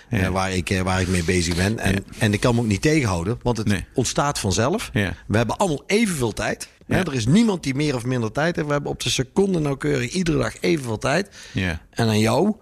[0.09, 0.31] eh, Ja.
[0.31, 1.79] waar, ik, eh, waar ik mee bezig ben.
[1.79, 3.85] En, en ik kan me ook niet tegenhouden, want het Nee.
[3.95, 4.91] ontstaat vanzelf.
[4.93, 5.15] Ja.
[5.27, 6.69] We hebben allemaal evenveel tijd.
[6.87, 7.05] Ja.
[7.05, 8.67] Er is niemand die meer of minder tijd heeft.
[8.67, 11.29] We hebben op de seconde nauwkeurig iedere dag evenveel tijd.
[11.53, 11.81] Ja.
[11.91, 12.55] En aan jou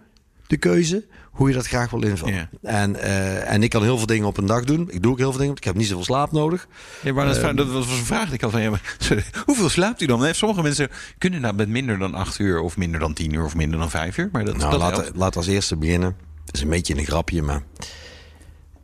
[0.46, 2.34] de keuze hoe je dat graag wil invullen.
[2.34, 2.48] Ja.
[2.62, 4.88] En, eh, en ik kan heel veel dingen op een dag doen.
[4.90, 5.46] Ik doe ook heel veel dingen.
[5.46, 6.68] want Ik heb niet zoveel slaap nodig.
[7.02, 7.56] Ja, maar dat, Ehm.
[7.56, 10.20] dat was een vraag die ik had van, ja, maar, sorry, hoeveel slaapt u dan?
[10.20, 10.88] Nee, Sommige mensen
[11.18, 13.90] kunnen nou met minder dan acht uur of minder dan tien uur of minder dan
[13.90, 14.28] vijf uur.
[14.32, 16.16] Maar dat, Nou, dat laat, laat als eerste beginnen.
[16.46, 17.62] Het is een beetje een grapje, maar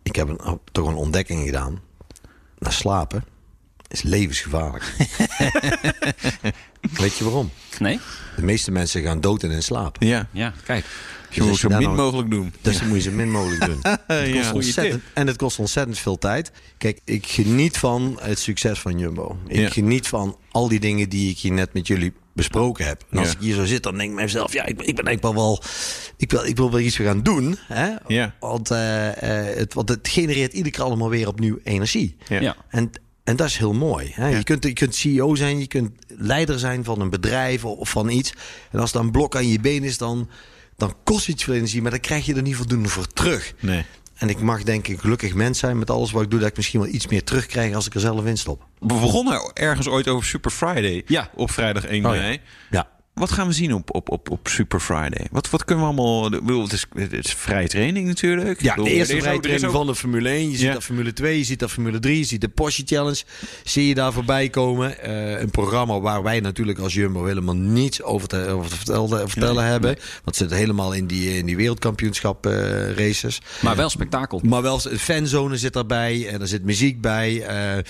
[0.02, 1.80] ik heb een, oh, toch een ontdekking gedaan.
[2.58, 3.24] Naar slapen
[3.88, 4.84] is levensgevaarlijk.
[7.00, 7.50] Weet je waarom?
[7.78, 8.00] Nee?
[8.36, 9.96] De meeste mensen gaan dood in hun slaap.
[9.98, 10.84] Ja, Ja, kijk.
[11.30, 12.52] je moet zo min nou- mogelijk doen.
[12.62, 13.78] Dus dat moet je zo min mogelijk doen.
[14.06, 14.52] Het kost Ja.
[14.52, 16.50] ontzettend, en het kost ontzettend veel tijd.
[16.78, 19.38] Kijk, ik geniet van het succes van Jumbo.
[19.46, 19.68] Ik Ja.
[19.68, 23.04] geniet van al die dingen die ik hier net met jullie besproken heb.
[23.10, 23.32] En als Ja.
[23.34, 24.52] ik hier zo zit, dan denk ik mezelf...
[24.52, 25.62] ja, ik, ben- ik ben eigenlijk wel wel...
[26.16, 27.58] Ik wil, ik wil wel iets gaan doen.
[27.66, 27.90] Hè?
[28.06, 28.34] Ja.
[28.40, 29.08] Want, eh,
[29.50, 32.16] eh, het, want het genereert iedere keer allemaal weer opnieuw energie.
[32.28, 32.40] Ja.
[32.40, 32.56] Ja.
[32.68, 32.90] En,
[33.26, 34.10] en dat is heel mooi.
[34.14, 34.28] Hè?
[34.28, 34.36] Ja.
[34.36, 38.08] Je, kunt, je kunt CEO zijn, je kunt leider zijn van een bedrijf of van
[38.08, 38.32] iets.
[38.70, 40.28] En als dan een blok aan je been is, dan,
[40.76, 41.82] dan kost iets veel energie.
[41.82, 43.54] Maar dan krijg je er niet voldoende voor terug.
[43.60, 43.84] Nee.
[44.14, 46.40] En ik mag denk ik gelukkig mens zijn met alles wat ik doe...
[46.40, 48.66] dat ik misschien wel iets meer terugkrijg als ik er zelf in stop.
[48.78, 51.02] We begonnen ergens ooit over Super Friday.
[51.06, 51.30] Ja.
[51.34, 52.20] Op vrijdag 1 Oh ja.
[52.20, 52.40] mei.
[52.70, 52.88] Ja.
[53.20, 55.26] Wat gaan we zien op, op, op, op Super Friday?
[55.30, 56.30] Wat, wat kunnen we allemaal...
[56.30, 58.62] Bedoel, het, is, het is vrije training natuurlijk.
[58.62, 60.50] Ja, bedoel, de eerste er is vrije training ook- van de Formule 1.
[60.50, 60.72] Je ziet Ja.
[60.72, 63.22] dat Formule 2, je ziet dat Formule 3, je ziet de Porsche Challenge.
[63.64, 64.98] Zie je daar voorbij komen.
[65.02, 69.28] Eh, een programma waar wij natuurlijk als Jumbo helemaal niets over te, over te vertellen,
[69.30, 69.94] vertellen hebben.
[70.24, 73.40] Want het zit helemaal in die, in die wereldkampioenschap eh, races.
[73.62, 74.40] Maar wel spektakel.
[74.44, 77.42] Maar wel een fanzone zit daarbij en er zit muziek bij.
[77.42, 77.82] Eh,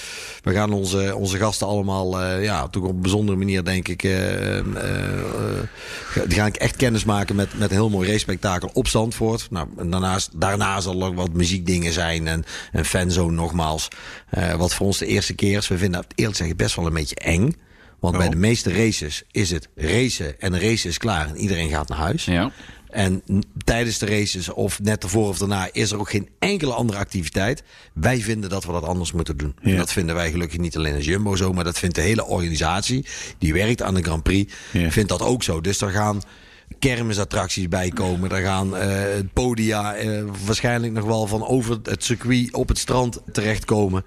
[0.42, 4.04] we gaan onze, onze gasten allemaal, eh, ja, toch op een bijzondere manier, denk ik.
[5.16, 9.50] Eh, eh, ga ik echt kennis maken met, met een heel mooi race-spektakel op Zandvoort.
[9.50, 13.88] Nou, en daarnaast, daarna zal er wat muziekdingen zijn en een fanzone nogmaals.
[14.31, 15.68] Eh, wat voor ons de eerste keer is.
[15.68, 17.57] We vinden het eerlijk gezegd best wel een beetje eng.
[18.00, 21.68] Want bij de meeste races is het racen en de race is klaar en iedereen
[21.68, 22.24] gaat naar huis.
[22.24, 22.50] Ja.
[22.90, 23.22] En
[23.64, 27.62] tijdens de races of net ervoor of daarna is er ook geen enkele andere activiteit.
[27.94, 29.55] Wij vinden dat we dat anders moeten doen.
[29.62, 32.25] En dat vinden wij gelukkig niet alleen als Jumbo zo, maar dat vindt de hele
[32.27, 33.07] organisatie
[33.38, 34.90] die werkt aan de Grand Prix, Ja.
[34.90, 35.61] vindt dat ook zo.
[35.61, 36.22] Dus er gaan
[36.79, 38.31] kermisattracties bij komen.
[38.31, 43.20] Er gaan het podia eh, waarschijnlijk nog wel van over het circuit op het strand
[43.33, 44.05] terechtkomen.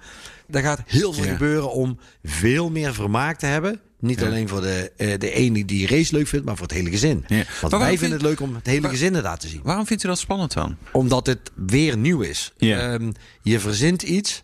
[0.50, 1.30] Er gaat heel veel Ja.
[1.32, 3.80] gebeuren om veel meer vermaak te hebben.
[4.00, 4.26] Niet Ja.
[4.26, 7.24] alleen voor de, eh, de ene die race leuk vindt, maar voor het hele gezin.
[7.26, 7.44] Ja.
[7.60, 9.60] Want wij vind- vinden het leuk om het hele Waar- gezin te zien.
[9.62, 10.76] Waarom vindt u dat spannend dan?
[10.92, 12.52] Omdat het weer nieuw is.
[12.56, 12.92] Ja.
[12.92, 13.10] Ehm,
[13.42, 14.40] je verzint iets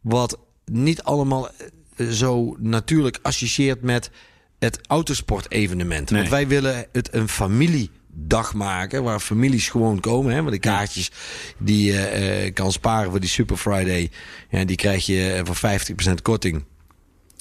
[0.00, 1.48] wat niet allemaal
[1.96, 4.10] eh, zo natuurlijk associeert met
[4.58, 6.10] het autosportevenement.
[6.10, 6.20] Nee.
[6.20, 10.32] Want wij willen het een familiedag maken waar families gewoon komen.
[10.34, 10.38] Hè?
[10.40, 11.10] Want de kaartjes
[11.58, 14.10] die je eh, kan sparen voor die Super Friday,
[14.50, 16.64] ja, die krijg je voor 50% korting.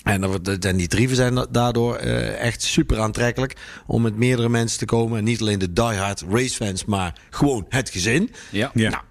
[0.04, 3.56] En, die tarieven zijn da- daardoor eh, echt super aantrekkelijk
[3.88, 5.18] om met meerdere mensen te komen.
[5.18, 8.32] En niet alleen de diehard racefans, maar gewoon het gezin.
[8.52, 8.72] Ja.
[8.74, 8.90] Ja.
[8.90, 9.04] Nou,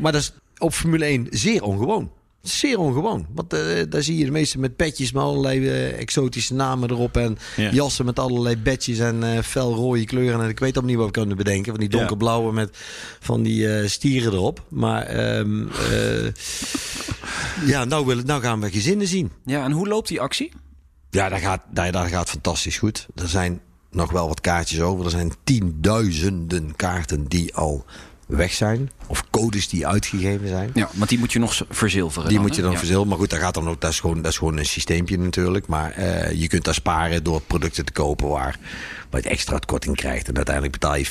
[0.00, 2.10] maar dat is op Formule 1 zeer ongewoon.
[2.42, 3.26] Zeer ongewoon.
[3.34, 7.16] Want eh, daar zie je de meeste met petjes met allerlei eh, exotische namen erop.
[7.16, 7.70] En Ja.
[7.70, 10.40] jassen met allerlei badges en eh felrode kleuren.
[10.42, 11.72] En ik weet ook niet wat we kunnen bedenken.
[11.72, 11.98] Van die Ja.
[11.98, 12.76] donkerblauwe met
[13.20, 14.64] van die stieren erop.
[14.68, 16.32] Maar ehm, eh,
[17.66, 19.30] ja, nou, willen, nou gaan we gezinnen zien.
[19.44, 20.52] Ja, en hoe loopt die actie?
[21.10, 23.06] Ja, dat gaat, dat, dat gaat fantastisch goed.
[23.14, 25.04] Er zijn nog wel wat kaartjes over.
[25.04, 27.84] Er zijn tienduizenden kaarten die al
[28.36, 28.90] weg zijn.
[29.06, 30.70] Of codes die uitgegeven zijn.
[30.74, 32.28] Ja, want die moet je nog verzilveren.
[32.28, 32.76] Die dan, moet je dan Ja.
[32.76, 33.08] verzilveren.
[33.10, 35.66] Maar goed, dat, gaat dan ook, dat, is gewoon, dat is gewoon een systeempje natuurlijk.
[35.66, 38.58] Maar eh, je kunt daar sparen door producten te kopen waar,
[39.10, 40.28] waar je extra korting krijgt.
[40.28, 41.10] En uiteindelijk betaal je 50%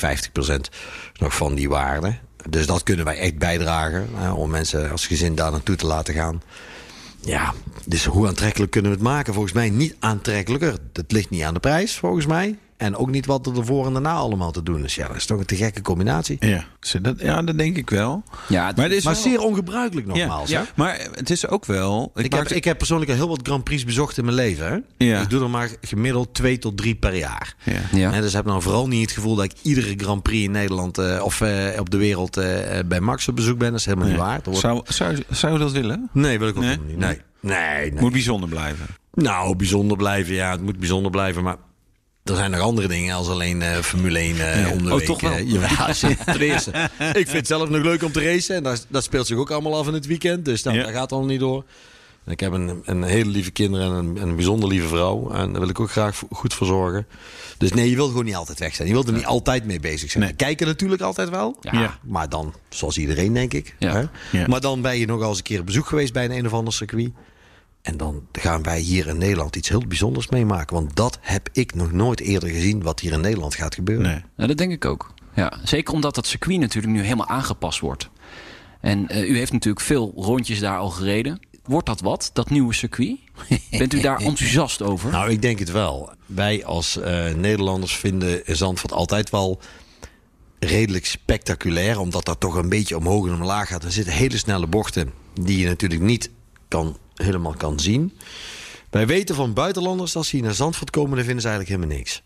[1.18, 2.14] nog van die waarde.
[2.48, 4.08] Dus dat kunnen wij echt bijdragen.
[4.34, 6.42] om mensen als gezin daar naartoe te laten gaan.
[7.24, 7.54] Ja,
[7.86, 9.32] dus hoe aantrekkelijk kunnen we het maken?
[9.32, 10.74] Volgens mij niet aantrekkelijker.
[10.92, 12.58] Het ligt niet aan de prijs, volgens mij.
[12.82, 14.94] En ook niet wat er ervoor en daarna allemaal te doen is.
[14.94, 16.36] Ja, dat is toch een te gekke combinatie.
[16.40, 16.64] Ja,
[17.02, 18.22] dat, ja, dat denk ik wel.
[18.48, 20.50] Ja, het- maar het is Maar wel- zeer ongebruikelijk nogmaals.
[20.50, 22.10] Ja, maar het is ook wel.
[22.14, 24.66] Ik, Ik heb, ik heb persoonlijk al heel wat Grand Prix bezocht in mijn leven.
[24.98, 25.06] Hè?
[25.06, 25.20] Ja.
[25.20, 27.54] Ik doe er maar gemiddeld twee tot drie per jaar.
[27.64, 27.72] ja.
[27.92, 28.10] Ja.
[28.12, 30.98] Hè, dus heb nou vooral niet het gevoel dat ik iedere Grand Prix in Nederland
[30.98, 33.70] eh, of eh, op de wereld eh, bij Max op bezoek ben.
[33.70, 34.40] Dat is helemaal niet waar.
[34.44, 36.08] Wordt- Zou, zou, zou je dat willen?
[36.12, 36.78] Nee, wil ik ook Nee?
[36.86, 36.96] niet.
[36.98, 37.20] Nee.
[37.40, 38.00] Nee, nee.
[38.00, 38.86] Moet bijzonder blijven.
[39.14, 40.34] Nou, bijzonder blijven.
[40.34, 41.42] Ja, het moet bijzonder blijven.
[41.42, 41.56] Maar
[42.24, 45.06] er zijn nog andere dingen als alleen eh, Formule 1 eh, om de Oh, week.
[45.06, 45.32] toch wel?
[45.32, 45.92] eh, ja,
[46.24, 46.70] ten eerste.
[46.98, 48.56] Ik vind het zelf nog leuk om te racen.
[48.56, 50.44] En dat, dat speelt zich ook allemaal af in het weekend.
[50.44, 50.82] Dus dat, Ja.
[50.82, 51.64] dat gaat al niet door.
[52.24, 55.30] En ik heb een, een hele lieve kinderen en een, een bijzonder lieve vrouw.
[55.30, 57.06] En daar wil ik ook graag goed voor zorgen.
[57.58, 58.88] Dus nee, je wilt gewoon niet altijd weg zijn.
[58.88, 60.24] Je wilt er niet altijd mee bezig zijn.
[60.24, 60.32] Nee.
[60.32, 61.56] Kijken natuurlijk altijd wel.
[61.60, 61.98] Ja.
[62.02, 63.74] Maar dan, zoals iedereen denk ik.
[63.78, 63.92] Ja.
[63.92, 64.04] Hè?
[64.38, 64.46] Ja.
[64.48, 66.52] Maar dan ben je nog eens een keer op bezoek geweest bij een, een of
[66.52, 67.10] ander circuit.
[67.82, 70.76] En dan gaan wij hier in Nederland iets heel bijzonders meemaken.
[70.76, 74.22] Want dat heb ik nog nooit eerder gezien wat hier in Nederland gaat gebeuren.
[74.36, 74.46] Nee.
[74.46, 75.14] Dat denk ik ook.
[75.34, 78.08] Ja, zeker omdat dat circuit natuurlijk nu helemaal aangepast wordt.
[78.80, 81.40] En eh, u heeft natuurlijk veel rondjes daar al gereden.
[81.64, 83.18] Wordt dat wat, dat nieuwe circuit?
[83.70, 85.10] Bent u daar enthousiast over?
[85.10, 86.12] Nou, ik denk het wel.
[86.26, 89.60] Wij als eh, Nederlanders vinden Zandvoort altijd wel
[90.58, 91.98] redelijk spectaculair.
[91.98, 93.84] Omdat dat toch een beetje omhoog en omlaag gaat.
[93.84, 96.30] Er zitten hele snelle bochten die je natuurlijk niet
[96.68, 98.12] kan, helemaal kan zien.
[98.90, 101.98] Wij weten van buitenlanders, als ze hier naar Zandvoort komen, dan vinden ze eigenlijk helemaal
[101.98, 102.22] niks.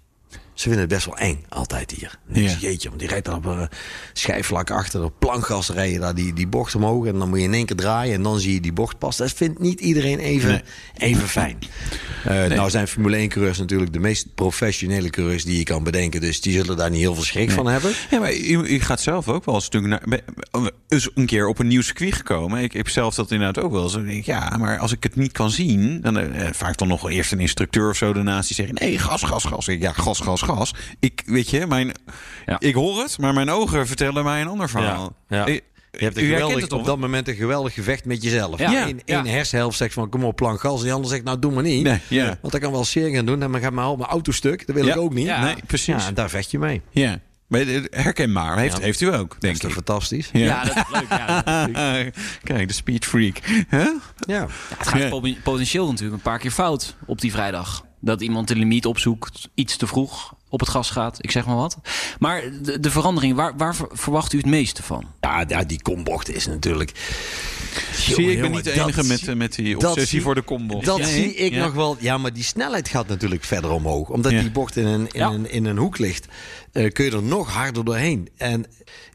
[0.56, 2.18] Ze vinden het best wel eng, altijd hier.
[2.32, 2.56] Je, Ja.
[2.60, 3.68] Jeetje, want die rijdt dan op een
[4.12, 7.06] schijfvlak achter, op plankgas rijden daar die, die bocht omhoog.
[7.06, 9.16] En dan moet je in één keer draaien en dan zie je die bocht pas.
[9.16, 10.62] Dat vindt niet iedereen even, Nee.
[11.10, 11.58] even fijn.
[12.24, 16.20] Eh, Nou zijn Formule 1 coureurs natuurlijk de meest professionele coureurs die je kan bedenken.
[16.20, 17.92] Dus die zullen daar niet heel veel schrik van hebben.
[18.10, 20.20] Ja, maar u, u gaat zelf ook wel eens natuurlijk naar,
[20.88, 22.62] eens een keer op een nieuw circuit gekomen.
[22.62, 23.92] Ik heb zelf dat inderdaad ook wel eens.
[23.92, 27.10] Denk ja, maar als ik het niet kan zien, dan eh, vaak dan nog wel
[27.10, 29.66] eerst een instructeur of zo daarnaast die zegt: nee, gas, gas, gas.
[29.66, 30.74] Ja, gas, gas, gas.
[31.00, 31.92] Ik weet je, mijn,
[32.46, 32.56] Ja.
[32.60, 35.16] ik hoor het, maar mijn ogen vertellen mij een ander verhaal.
[35.28, 35.58] Ja, ja.
[35.98, 38.58] Je hebt een geweldig, het op dat moment een geweldig gevecht met jezelf.
[38.58, 38.86] Ja.
[38.86, 39.16] Eén Ja.
[39.16, 40.78] één hersenhelft zegt van kom op plank gas.
[40.78, 41.82] En die ander zegt nou doe maar niet.
[41.82, 42.24] Nee, ja.
[42.40, 43.42] Want dat kan wel zeer gaan doen.
[43.42, 44.66] En dan gaat mijn, mijn auto stuk.
[44.66, 44.94] Dat wil Ja.
[44.94, 45.26] ik ook niet.
[45.26, 45.44] Ja.
[45.44, 46.06] Nee, precies.
[46.06, 46.82] En daar vecht je mee.
[46.90, 47.18] Ja.
[47.46, 48.58] Maar, Herkenbaar.
[48.58, 48.82] Heeft, Ja.
[48.82, 49.72] heeft u ook, Dat denk is ik.
[49.72, 50.28] fantastisch?
[50.32, 50.64] ja.
[50.64, 51.08] dat is leuk.
[51.08, 51.42] Ja.
[52.42, 53.38] Kijk, de speed freak.
[53.70, 53.88] Huh?
[54.26, 54.46] Ja.
[54.76, 57.84] Het gaat potentieel natuurlijk een paar keer fout op die vrijdag.
[58.00, 61.16] Dat iemand de limiet opzoekt, iets te vroeg op het gas gaat.
[61.20, 61.76] Ik zeg maar wat.
[62.18, 65.04] Maar de, de verandering, waar, waar ver- verwacht u het meeste van?
[65.20, 66.92] Ja, ja, die kombocht is natuurlijk...
[67.94, 70.06] Zie je, ik ben Jongen, niet de dat enige met, zie- eh, met die obsessie
[70.06, 70.80] zie- voor de combo.
[70.80, 71.64] Dat Ja, zie ik ja.
[71.64, 71.96] nog wel.
[72.00, 74.08] Ja, maar die snelheid gaat natuurlijk verder omhoog.
[74.08, 74.40] Omdat Ja.
[74.40, 75.28] die bocht in een, in Ja.
[75.28, 76.26] een, in een hoek ligt,
[76.72, 78.28] eh, kun je er nog harder doorheen.
[78.36, 78.66] En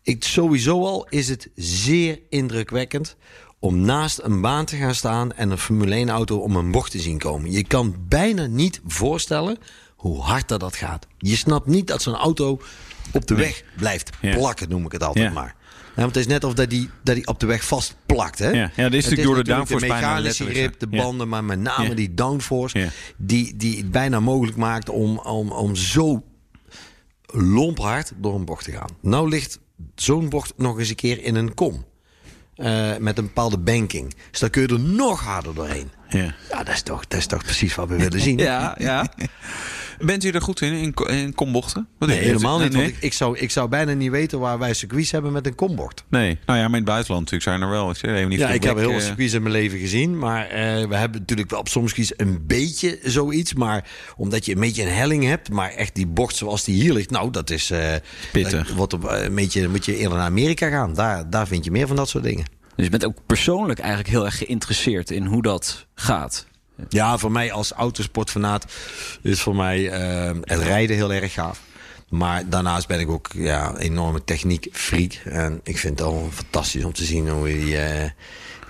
[0.04, 3.16] ik, sowieso al is het zeer indrukwekkend
[3.60, 6.92] om naast een baan te gaan staan en een Formule 1 auto om een bocht
[6.92, 7.52] te zien komen.
[7.52, 9.58] Je kan bijna niet voorstellen
[10.02, 11.08] hoe hard dat, dat gaat.
[11.18, 12.62] Je snapt niet dat zo'n auto
[13.14, 14.36] op de weg blijft Ja.
[14.36, 15.32] plakken, noem ik het altijd Ja.
[15.32, 15.56] maar.
[15.96, 18.40] Ja, want het is net of dat die, dat die op de weg vastplakt.
[18.40, 18.50] Hè?
[18.50, 21.44] Ja, ja, dit is Het natuurlijk door de downforce bijna mechanische grip, de banden, maar
[21.44, 22.90] met name die downforce...
[23.18, 26.24] Die, die het bijna mogelijk maakt om, om, om zo
[27.26, 28.90] lomphard door een bocht te gaan.
[29.02, 29.60] Nou ligt
[29.96, 31.86] zo'n bocht nog eens een keer in een kom.
[32.56, 34.14] Eh, met een bepaalde banking.
[34.32, 35.92] Dus dan kun je er nog harder doorheen.
[36.10, 36.36] Ja.
[36.50, 38.38] Ja, dat is toch, dat is toch precies wat we willen zien.
[38.52, 39.08] Ja, ja.
[40.06, 41.88] Bent u er goed in, in, in kombochten?
[41.98, 42.72] Wat Nee, helemaal niet.
[42.74, 45.46] Nee, Want ik, ik, zou, ik zou bijna niet weten waar wij circuits hebben met
[45.48, 46.04] een kombocht.
[46.10, 46.38] nee.
[46.46, 47.90] Nou ja, maar in het buitenland natuurlijk zijn er wel.
[47.90, 50.18] Ik zeg even niet Ja, ik heb heel veel eh, circuits in mijn leven gezien.
[50.18, 53.54] Maar eh, we hebben natuurlijk wel op sommige circuits een beetje zoiets.
[53.54, 53.88] Maar
[54.18, 55.50] omdat je een beetje een helling hebt.
[55.50, 57.10] Maar echt die bocht zoals die hier ligt.
[57.10, 57.72] Nou, dat is...
[57.72, 57.94] eh,
[58.32, 58.68] Pittig.
[58.68, 60.94] dat wordt op, een beetje, moet je eerder naar Amerika gaan.
[60.94, 62.46] Daar, daar vind je meer van dat soort dingen.
[62.76, 66.46] Dus je bent ook persoonlijk eigenlijk heel erg geïnteresseerd in hoe dat gaat.
[66.90, 68.66] Ja, voor mij als autosportfanaat
[69.22, 71.62] is voor mij eh, het rijden heel erg gaaf.
[72.10, 75.14] Maar daarnaast ben ik ook ja, enorme techniekfreak.
[75.24, 78.10] En ik vind het al fantastisch om te zien hoe die, eh,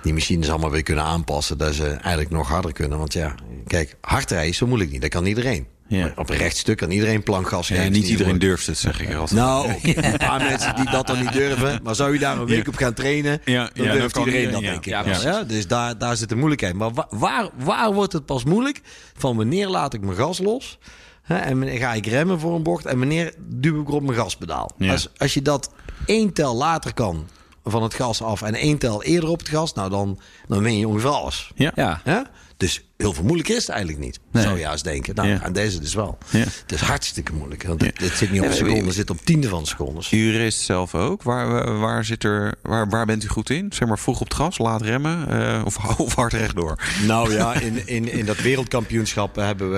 [0.03, 1.57] die machines allemaal weer kunnen aanpassen.
[1.57, 2.97] Dat ze eigenlijk nog harder kunnen.
[2.97, 3.35] Want ja,
[3.67, 5.01] kijk, hard rijden is zo moeilijk niet.
[5.01, 5.67] Dat kan iedereen.
[5.97, 6.11] Ja.
[6.15, 7.91] Op een rechtstuk kan iedereen plankgas Ja, geven.
[7.91, 9.39] niet iedereen durft het, zeg ik er altijd.
[9.39, 11.79] Nou, een paar mensen die dat dan niet durven.
[11.83, 12.71] Maar zou je daar een week Ja.
[12.71, 14.69] op gaan trainen, Ja, dan ja, dan durft iedereen dat, ja.
[14.69, 14.91] denk ik.
[14.91, 15.43] Ja, ja?
[15.43, 16.73] Dus daar, daar zit de moeilijkheid.
[16.75, 18.81] Maar wa- waar, waar wordt het pas moeilijk?
[19.17, 20.77] Van wanneer laat ik mijn gas los?
[21.21, 22.85] Hè, en ga ik remmen voor een bocht?
[22.85, 24.71] En wanneer duw ik op mijn gaspedaal?
[24.77, 24.91] Ja.
[24.91, 25.71] Als, als je dat
[26.05, 27.27] één tel later kan
[27.63, 30.77] van het gas af en één tel eerder op het gas, nou dan, dan win
[30.77, 31.51] je ongeveer alles.
[31.55, 31.71] Ja.
[31.75, 32.29] Ja.
[32.61, 34.19] Dus heel veel moeilijker is het eigenlijk niet.
[34.31, 34.43] Nee.
[34.43, 35.15] Zou je juist denken.
[35.15, 35.41] Nou, Ja.
[35.43, 36.17] aan deze dus wel.
[36.29, 36.39] Ja.
[36.39, 37.63] Het is hartstikke moeilijk.
[37.63, 39.65] Want het, het zit niet op Ja, een seconde, we- het zit op tiende van
[39.65, 40.11] secondes.
[40.11, 41.23] U race zelf ook.
[41.23, 43.71] Waar, waar, zit er, waar, waar bent u goed in?
[43.73, 46.75] Zeg maar vroeg op het gas, laat remmen eh, of, of hard rechtdoor?
[47.07, 49.77] Nou ja, in, in, in dat wereldkampioenschap hebben, we,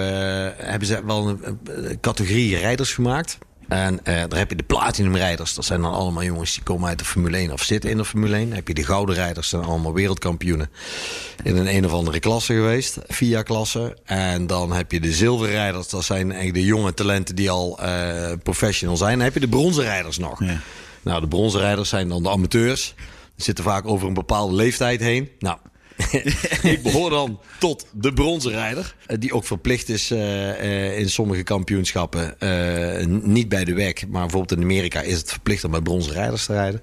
[0.58, 3.38] hebben ze wel een, een categorie rijders gemaakt.
[3.68, 5.54] En eh, daar heb je de platinum rijders.
[5.54, 8.06] Dat zijn dan allemaal jongens die komen uit de Formule 1 of zitten in de
[8.06, 8.48] Formule 1.
[8.48, 9.50] Dan heb je de gouden rijders.
[9.50, 10.70] Dat zijn allemaal wereldkampioenen.
[11.44, 12.98] In een een of andere klasse geweest.
[13.08, 13.98] Via klasse.
[14.06, 15.90] En dan heb je de zilveren rijders.
[15.90, 19.16] Dat zijn eigenlijk de jonge talenten die al eh, professional zijn.
[19.16, 20.44] Dan heb je de bronzen rijders nog.
[20.44, 20.60] Ja.
[21.02, 22.94] Nou, de bronzen rijders zijn dan de amateurs.
[23.36, 25.30] Die zitten vaak over een bepaalde leeftijd heen.
[25.40, 25.58] Nou,
[26.64, 28.96] ik behoor dan tot de bronzen rijder.
[29.06, 30.50] eh, Die ook verplicht is eh,
[30.92, 32.36] eh, in sommige kampioenschappen.
[33.24, 36.46] niet bij de WEC, maar bijvoorbeeld in Amerika is het verplicht om bij bronzen rijders
[36.46, 36.82] te rijden.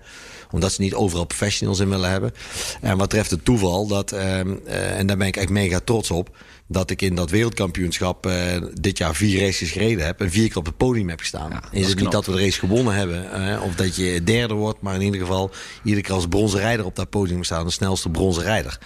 [0.50, 2.32] Omdat ze niet overal professionals in willen hebben.
[2.80, 6.10] En wat treft het toeval, dat, ehm, eh, en daar ben ik echt mega trots
[6.10, 6.36] op.
[6.72, 10.20] Dat ik in dat wereldkampioenschap eh, dit jaar vier races gereden heb.
[10.20, 11.60] En vier keer op het podium heb gestaan.
[11.70, 13.32] is het niet dat we de race gewonnen hebben.
[13.32, 14.80] eh, of dat je derde wordt.
[14.80, 15.50] Maar in ieder geval
[15.84, 17.64] iedere keer als bronzen rijder op dat podium staan.
[17.64, 18.78] De snelste bronzen rijder.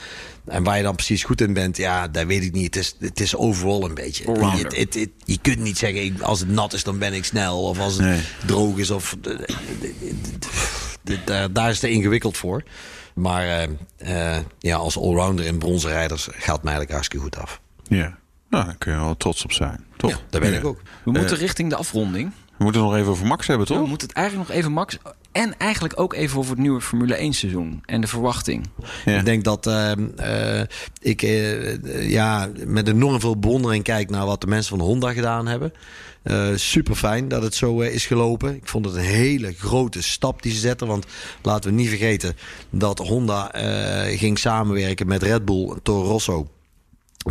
[0.46, 2.74] En waar je dan precies goed in bent, ja, dat weet ik niet.
[2.74, 4.24] Het is, het is overal een beetje.
[4.32, 7.62] Je, het, het- je kunt niet zeggen, als het nat is, dan ben ik snel.
[7.62, 8.20] Of als het Nee.
[8.46, 8.90] droog is.
[8.90, 9.16] Of,
[11.24, 12.62] daar, daar is het ingewikkeld voor.
[13.14, 17.60] Maar eh, ja, als allrounder in bronzen rijders gaat mij eigenlijk hartstikke goed af.
[17.88, 18.18] Ja.
[18.50, 19.84] Nou, daar kun je wel trots op zijn.
[19.96, 20.10] Toch?
[20.10, 20.58] Ja, daar ben Ja.
[20.58, 20.80] ik ook.
[21.04, 22.32] We moeten richting de afronding.
[22.58, 23.78] We moeten het nog even over Max hebben, toch?
[23.80, 24.98] We moeten het eigenlijk nog even, Max.
[25.32, 27.82] En eigenlijk ook even over het nieuwe Formule 1 seizoen.
[27.86, 28.66] En de verwachting.
[29.04, 29.18] Ja.
[29.18, 30.60] Ik denk dat ehm, eh,
[31.00, 35.46] ik eh, ja, met enorm veel bewondering kijk naar wat de mensen van Honda gedaan
[35.46, 35.72] hebben.
[36.54, 38.54] super fijn dat het zo eh, is gelopen.
[38.56, 40.86] Ik vond het een hele grote stap die ze zetten.
[40.86, 41.06] Want
[41.42, 42.36] laten we niet vergeten
[42.70, 46.48] dat Honda eh, ging samenwerken met Red Bull en Toro Rosso.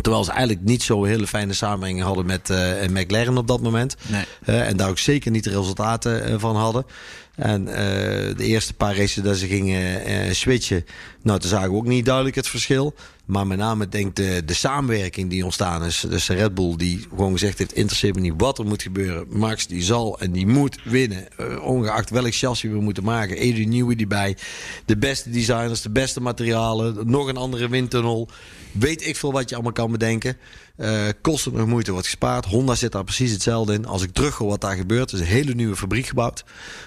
[0.02, 3.96] Terwijl ze eigenlijk niet zo hele fijne samenwerking hadden met eh, McLaren op dat moment.
[4.06, 4.24] Nee.
[4.44, 6.86] Eh, en daar ook zeker niet de resultaten eh, van hadden.
[7.34, 10.84] En de eerste paar races dat ze gingen switchen,
[11.22, 12.94] nou, toen zagen we ook niet duidelijk het verschil.
[13.24, 16.04] Maar met name denk ik de, de samenwerking die ontstaan is.
[16.08, 19.26] Dus de Red Bull die gewoon gezegd heeft, interesseert me niet wat er moet gebeuren.
[19.28, 21.28] Max die zal en die moet winnen.
[21.62, 23.36] ongeacht welk chassis we moeten maken.
[23.36, 24.36] Adrian Newey die bij.
[24.84, 27.10] De beste designers, de beste materialen.
[27.10, 28.28] Nog een andere windtunnel.
[28.78, 30.36] Weet ik veel wat je allemaal kan bedenken.
[31.20, 32.44] Kosten nog moeite wordt gespaard.
[32.44, 33.86] Honda zit daar precies hetzelfde in.
[33.86, 35.12] Als ik terughoor wat daar gebeurt.
[35.12, 36.44] Is een hele nieuwe fabriek gebouwd.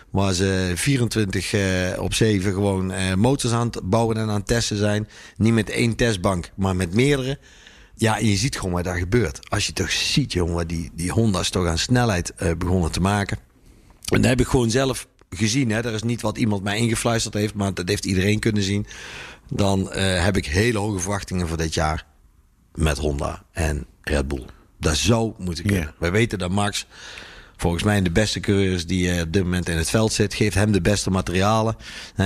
[0.09, 4.47] Waar ze 24 eh, op 7 gewoon eh, motors aan het bouwen en aan het
[4.47, 5.07] testen zijn.
[5.37, 7.39] Niet met één testbank, maar met meerdere.
[7.95, 9.49] Ja, en je ziet gewoon wat daar gebeurt.
[9.49, 13.37] Als je toch ziet, jongen, die, die Honda's toch aan snelheid begonnen te maken.
[14.09, 15.71] En dat heb ik gewoon zelf gezien.
[15.71, 15.81] Hè.
[15.81, 18.85] Dat is niet wat iemand mij ingefluisterd heeft, maar dat heeft iedereen kunnen zien.
[19.49, 22.05] Dan eh, heb ik hele hoge verwachtingen voor dit jaar
[22.73, 24.45] met Honda en Red Bull.
[24.79, 25.83] Dat zou moeten kunnen.
[25.83, 25.93] Ja.
[25.99, 26.85] Wij weten dat Max
[27.57, 30.33] volgens mij de beste coureur is die eh, op dit moment in het veld zit.
[30.33, 31.75] Geeft hem de beste materialen.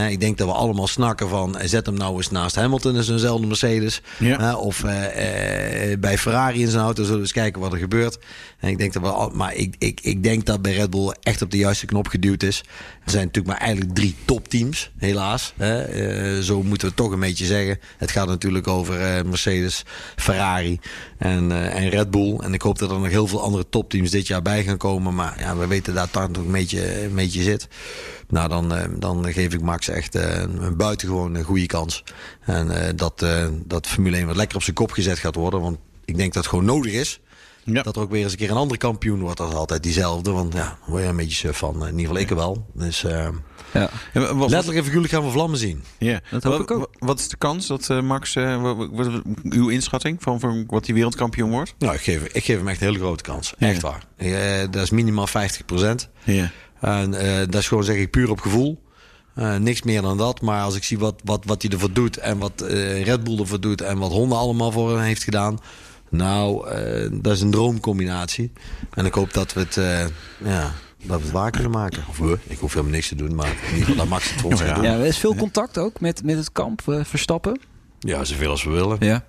[0.10, 3.04] Ik denk dat we allemaal snakken van eh, zet hem nou eens naast Hamilton in
[3.04, 4.02] zo'nzelfde Mercedes.
[4.18, 4.56] Ja.
[4.56, 8.20] Of eh, bij Ferrari in zijn auto zullen we eens kijken wat er gebeurt.
[8.60, 11.14] En ik denk dat we al, maar ik, ik, ik denk dat bij Red Bull
[11.22, 12.64] echt op de juiste knop geduwd is.
[13.04, 15.54] Er zijn natuurlijk maar eigenlijk drie topteams, helaas.
[15.58, 15.82] Hè.
[15.82, 17.80] Eh, zo moeten we het toch een beetje zeggen.
[17.98, 19.84] Het gaat natuurlijk over eh, Mercedes,
[20.16, 20.80] Ferrari
[21.18, 22.38] en, eh, en Red Bull.
[22.40, 25.16] En ik hoop dat er nog heel veel andere topteams dit jaar bij gaan komen.
[25.16, 27.68] Maar ja, we weten dat daar nog een beetje, een beetje zit.
[28.28, 32.04] Nou, dan, dan geef ik Max echt een buitengewoon een goede kans.
[32.42, 33.26] En dat,
[33.66, 35.62] dat Formule 1 wat lekker op zijn kop gezet gaat worden.
[35.62, 37.20] Want ik denk dat het gewoon nodig is.
[37.64, 37.82] Ja.
[37.82, 40.32] Dat er ook weer eens een keer een andere kampioen wordt als altijd diezelfde.
[40.32, 41.74] Want ja, word je een beetje suf van.
[41.76, 42.66] In ieder geval ik er wel.
[42.74, 43.28] Dus eh,
[43.74, 43.90] Ja.
[44.14, 45.84] Letterlijk en figuurlijk gaan we vlammen zien.
[45.98, 46.22] Ja.
[46.32, 46.90] Dat hoop wat, ik ook.
[47.00, 49.10] Wat, is de kans dat eh, Max, eh, wat,
[49.44, 51.74] uw inschatting van, van wat hij wereldkampioen wordt?
[51.78, 53.54] Nou, ik geef, ik geef hem echt een hele grote kans.
[53.58, 53.68] Ja.
[53.68, 54.06] Echt waar.
[54.16, 54.32] Eh,
[54.72, 56.52] dat is minimaal 50 Ja.
[56.82, 58.82] En eh, dat is gewoon zeg ik puur op gevoel.
[59.36, 60.42] Eh, niks meer dan dat.
[60.42, 63.40] Maar als ik zie wat, wat, wat hij ervoor doet en wat eh, Red Bull
[63.40, 65.60] ervoor doet en wat Honda allemaal voor hem heeft gedaan.
[66.12, 68.52] Nou, eh, dat is een droomcombinatie.
[68.94, 70.06] En ik hoop dat we het, eh,
[70.50, 70.72] ja,
[71.04, 72.04] dat we het waar kunnen maken.
[72.10, 74.42] Of we, ik hoef helemaal niks te doen, maar in ieder geval dat Max het
[74.42, 74.84] voor ons Ja, doen.
[74.84, 77.60] ja, er is veel contact ook met, met het kamp eh, Verstappen.
[78.00, 78.98] Ja, zoveel als we willen.
[79.00, 79.24] Ja.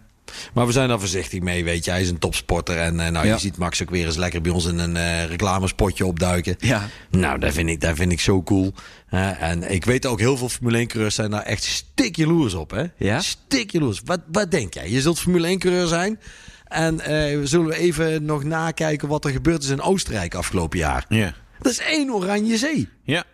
[0.55, 1.91] Maar we zijn daar voorzichtig mee, weet je.
[1.91, 2.77] Hij is een topsporter.
[2.79, 3.23] En nou, Ja.
[3.35, 6.57] je ziet Max ook weer eens lekker bij ons in een eh, reclamespotje opduiken.
[6.59, 6.89] Ja.
[7.11, 8.73] Nou, dat vind ik, dat vind ik zo cool.
[9.07, 9.31] Hè.
[9.31, 12.71] en ik weet ook, heel veel Formule 1-coureurs zijn daar echt stik jaloers op.
[12.71, 12.85] Hè?
[12.97, 13.21] Ja?
[13.21, 14.01] Stik jaloers.
[14.05, 14.91] Wat, wat denk jij?
[14.91, 16.21] Je zult Formule 1-coureur zijn.
[16.73, 21.05] En eh, zullen we even nog nakijken wat er gebeurd is in Oostenrijk afgelopen jaar.
[21.09, 21.35] Ja.
[21.59, 22.89] Dat is één oranje zee.
[23.03, 23.25] Ja.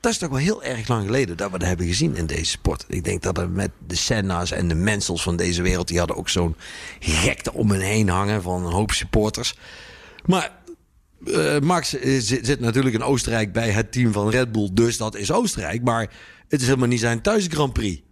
[0.00, 2.44] Dat is toch wel heel erg lang geleden dat we dat hebben gezien in deze
[2.44, 2.84] sport.
[2.88, 5.88] Ik denk dat er met de Senna's en de Mensels van deze wereld...
[5.88, 6.56] die hadden ook zo'n
[6.98, 9.54] gekte om hen heen hangen van een hoop supporters.
[10.24, 10.50] Maar
[11.26, 14.68] eh, Max eh, zit, zit natuurlijk in Oostenrijk bij het team van Red Bull.
[14.72, 15.82] Dus dat is Oostenrijk.
[15.82, 16.10] Maar
[16.48, 18.02] het is helemaal niet zijn thuis Grand Prix.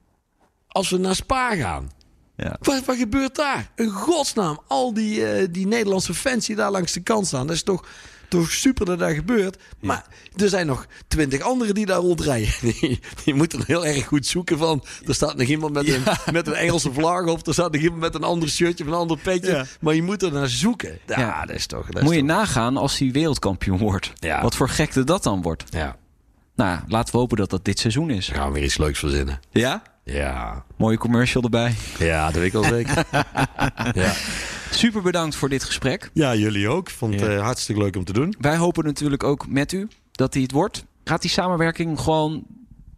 [0.68, 1.90] Als we naar Spa gaan...
[2.36, 2.56] Ja.
[2.60, 3.70] Wat, wat gebeurt daar?
[3.76, 7.46] In godsnaam, al die, eh, die Nederlandse fans die daar langs de kant staan.
[7.46, 7.86] Dat is toch,
[8.28, 9.56] toch super dat dat gebeurt.
[9.80, 10.06] Maar
[10.36, 12.52] er zijn nog twintig anderen die daar rondrijden.
[12.80, 14.84] Die, die moeten heel erg goed zoeken van...
[15.06, 17.46] Er staat nog iemand met, een, met een Engelse vlag op.
[17.46, 19.50] Er staat nog iemand met een ander shirtje of een ander petje.
[19.50, 19.64] Ja.
[19.80, 20.98] Maar je moet er naar zoeken.
[21.06, 21.86] Ja, dat is toch...
[21.86, 24.12] Dat is Moet je toch- nagaan als hij wereldkampioen wordt.
[24.42, 25.64] Wat voor gekte dat dan wordt.
[25.70, 25.96] Ja,
[26.56, 28.28] Nou, laten we hopen dat dat dit seizoen is.
[28.28, 29.40] gaan we weer iets leuks verzinnen.
[29.50, 29.82] Ja?
[30.12, 31.74] Ja, Mooie commercial erbij.
[31.98, 33.04] ja dat weet ik al zeker.
[34.02, 34.12] ja.
[34.70, 36.10] Super bedankt voor dit gesprek.
[36.12, 36.90] ja, jullie ook.
[36.90, 38.34] Vond het eh, hartstikke leuk om te doen.
[38.40, 40.84] Wij hopen natuurlijk ook met u dat hij het wordt.
[41.04, 42.42] Gaat die samenwerking gewoon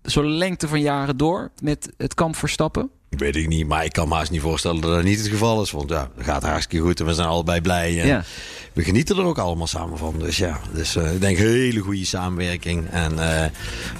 [0.02, 2.90] zo lengte van jaren door met het kamp Verstappen?
[3.09, 5.62] Weet ik niet, maar ik kan me haast niet voorstellen dat dat niet het geval
[5.62, 5.70] is.
[5.70, 8.00] Want ja, het gaat hartstikke goed en we zijn allebei blij.
[8.00, 8.24] En Ja.
[8.72, 10.14] We genieten er ook allemaal samen van.
[10.18, 12.90] Dus ja, dus, eh, ik denk hele goede samenwerking.
[12.90, 13.50] En eh,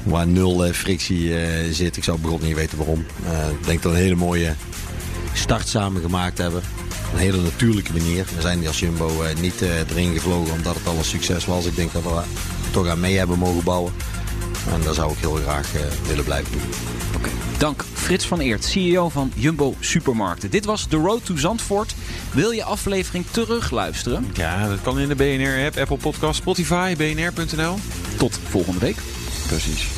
[0.03, 1.33] waar nul eh, frictie
[1.73, 1.97] zit.
[1.97, 3.07] Ik zou bijvoorbeeld niet weten waarom.
[3.61, 4.55] Ik denk dat we een hele mooie
[5.33, 6.63] start samen gemaakt hebben.
[7.07, 8.27] Op een hele natuurlijke manier.
[8.35, 11.67] We zijn als Jumbo niet erin gevlogen omdat het al een succes was.
[11.67, 12.23] Ik denk dat we
[12.71, 13.93] toch aan mee hebben mogen bouwen.
[14.73, 15.73] En dat zou ik heel graag
[16.07, 16.63] willen blijven doen.
[17.17, 17.48] Oké.
[17.59, 20.51] Dank Frits van Eert, CEO van Jumbo Supermarkten.
[20.51, 21.95] Dit was The Road to Zandvoort.
[22.33, 24.31] Wil je aflevering terugluisteren?
[24.35, 27.75] Ja, dat kan in de BNR-app, Apple Podcast, Spotify, bnr.nl.
[28.19, 28.97] Tot volgende week.
[29.49, 29.98] Precies.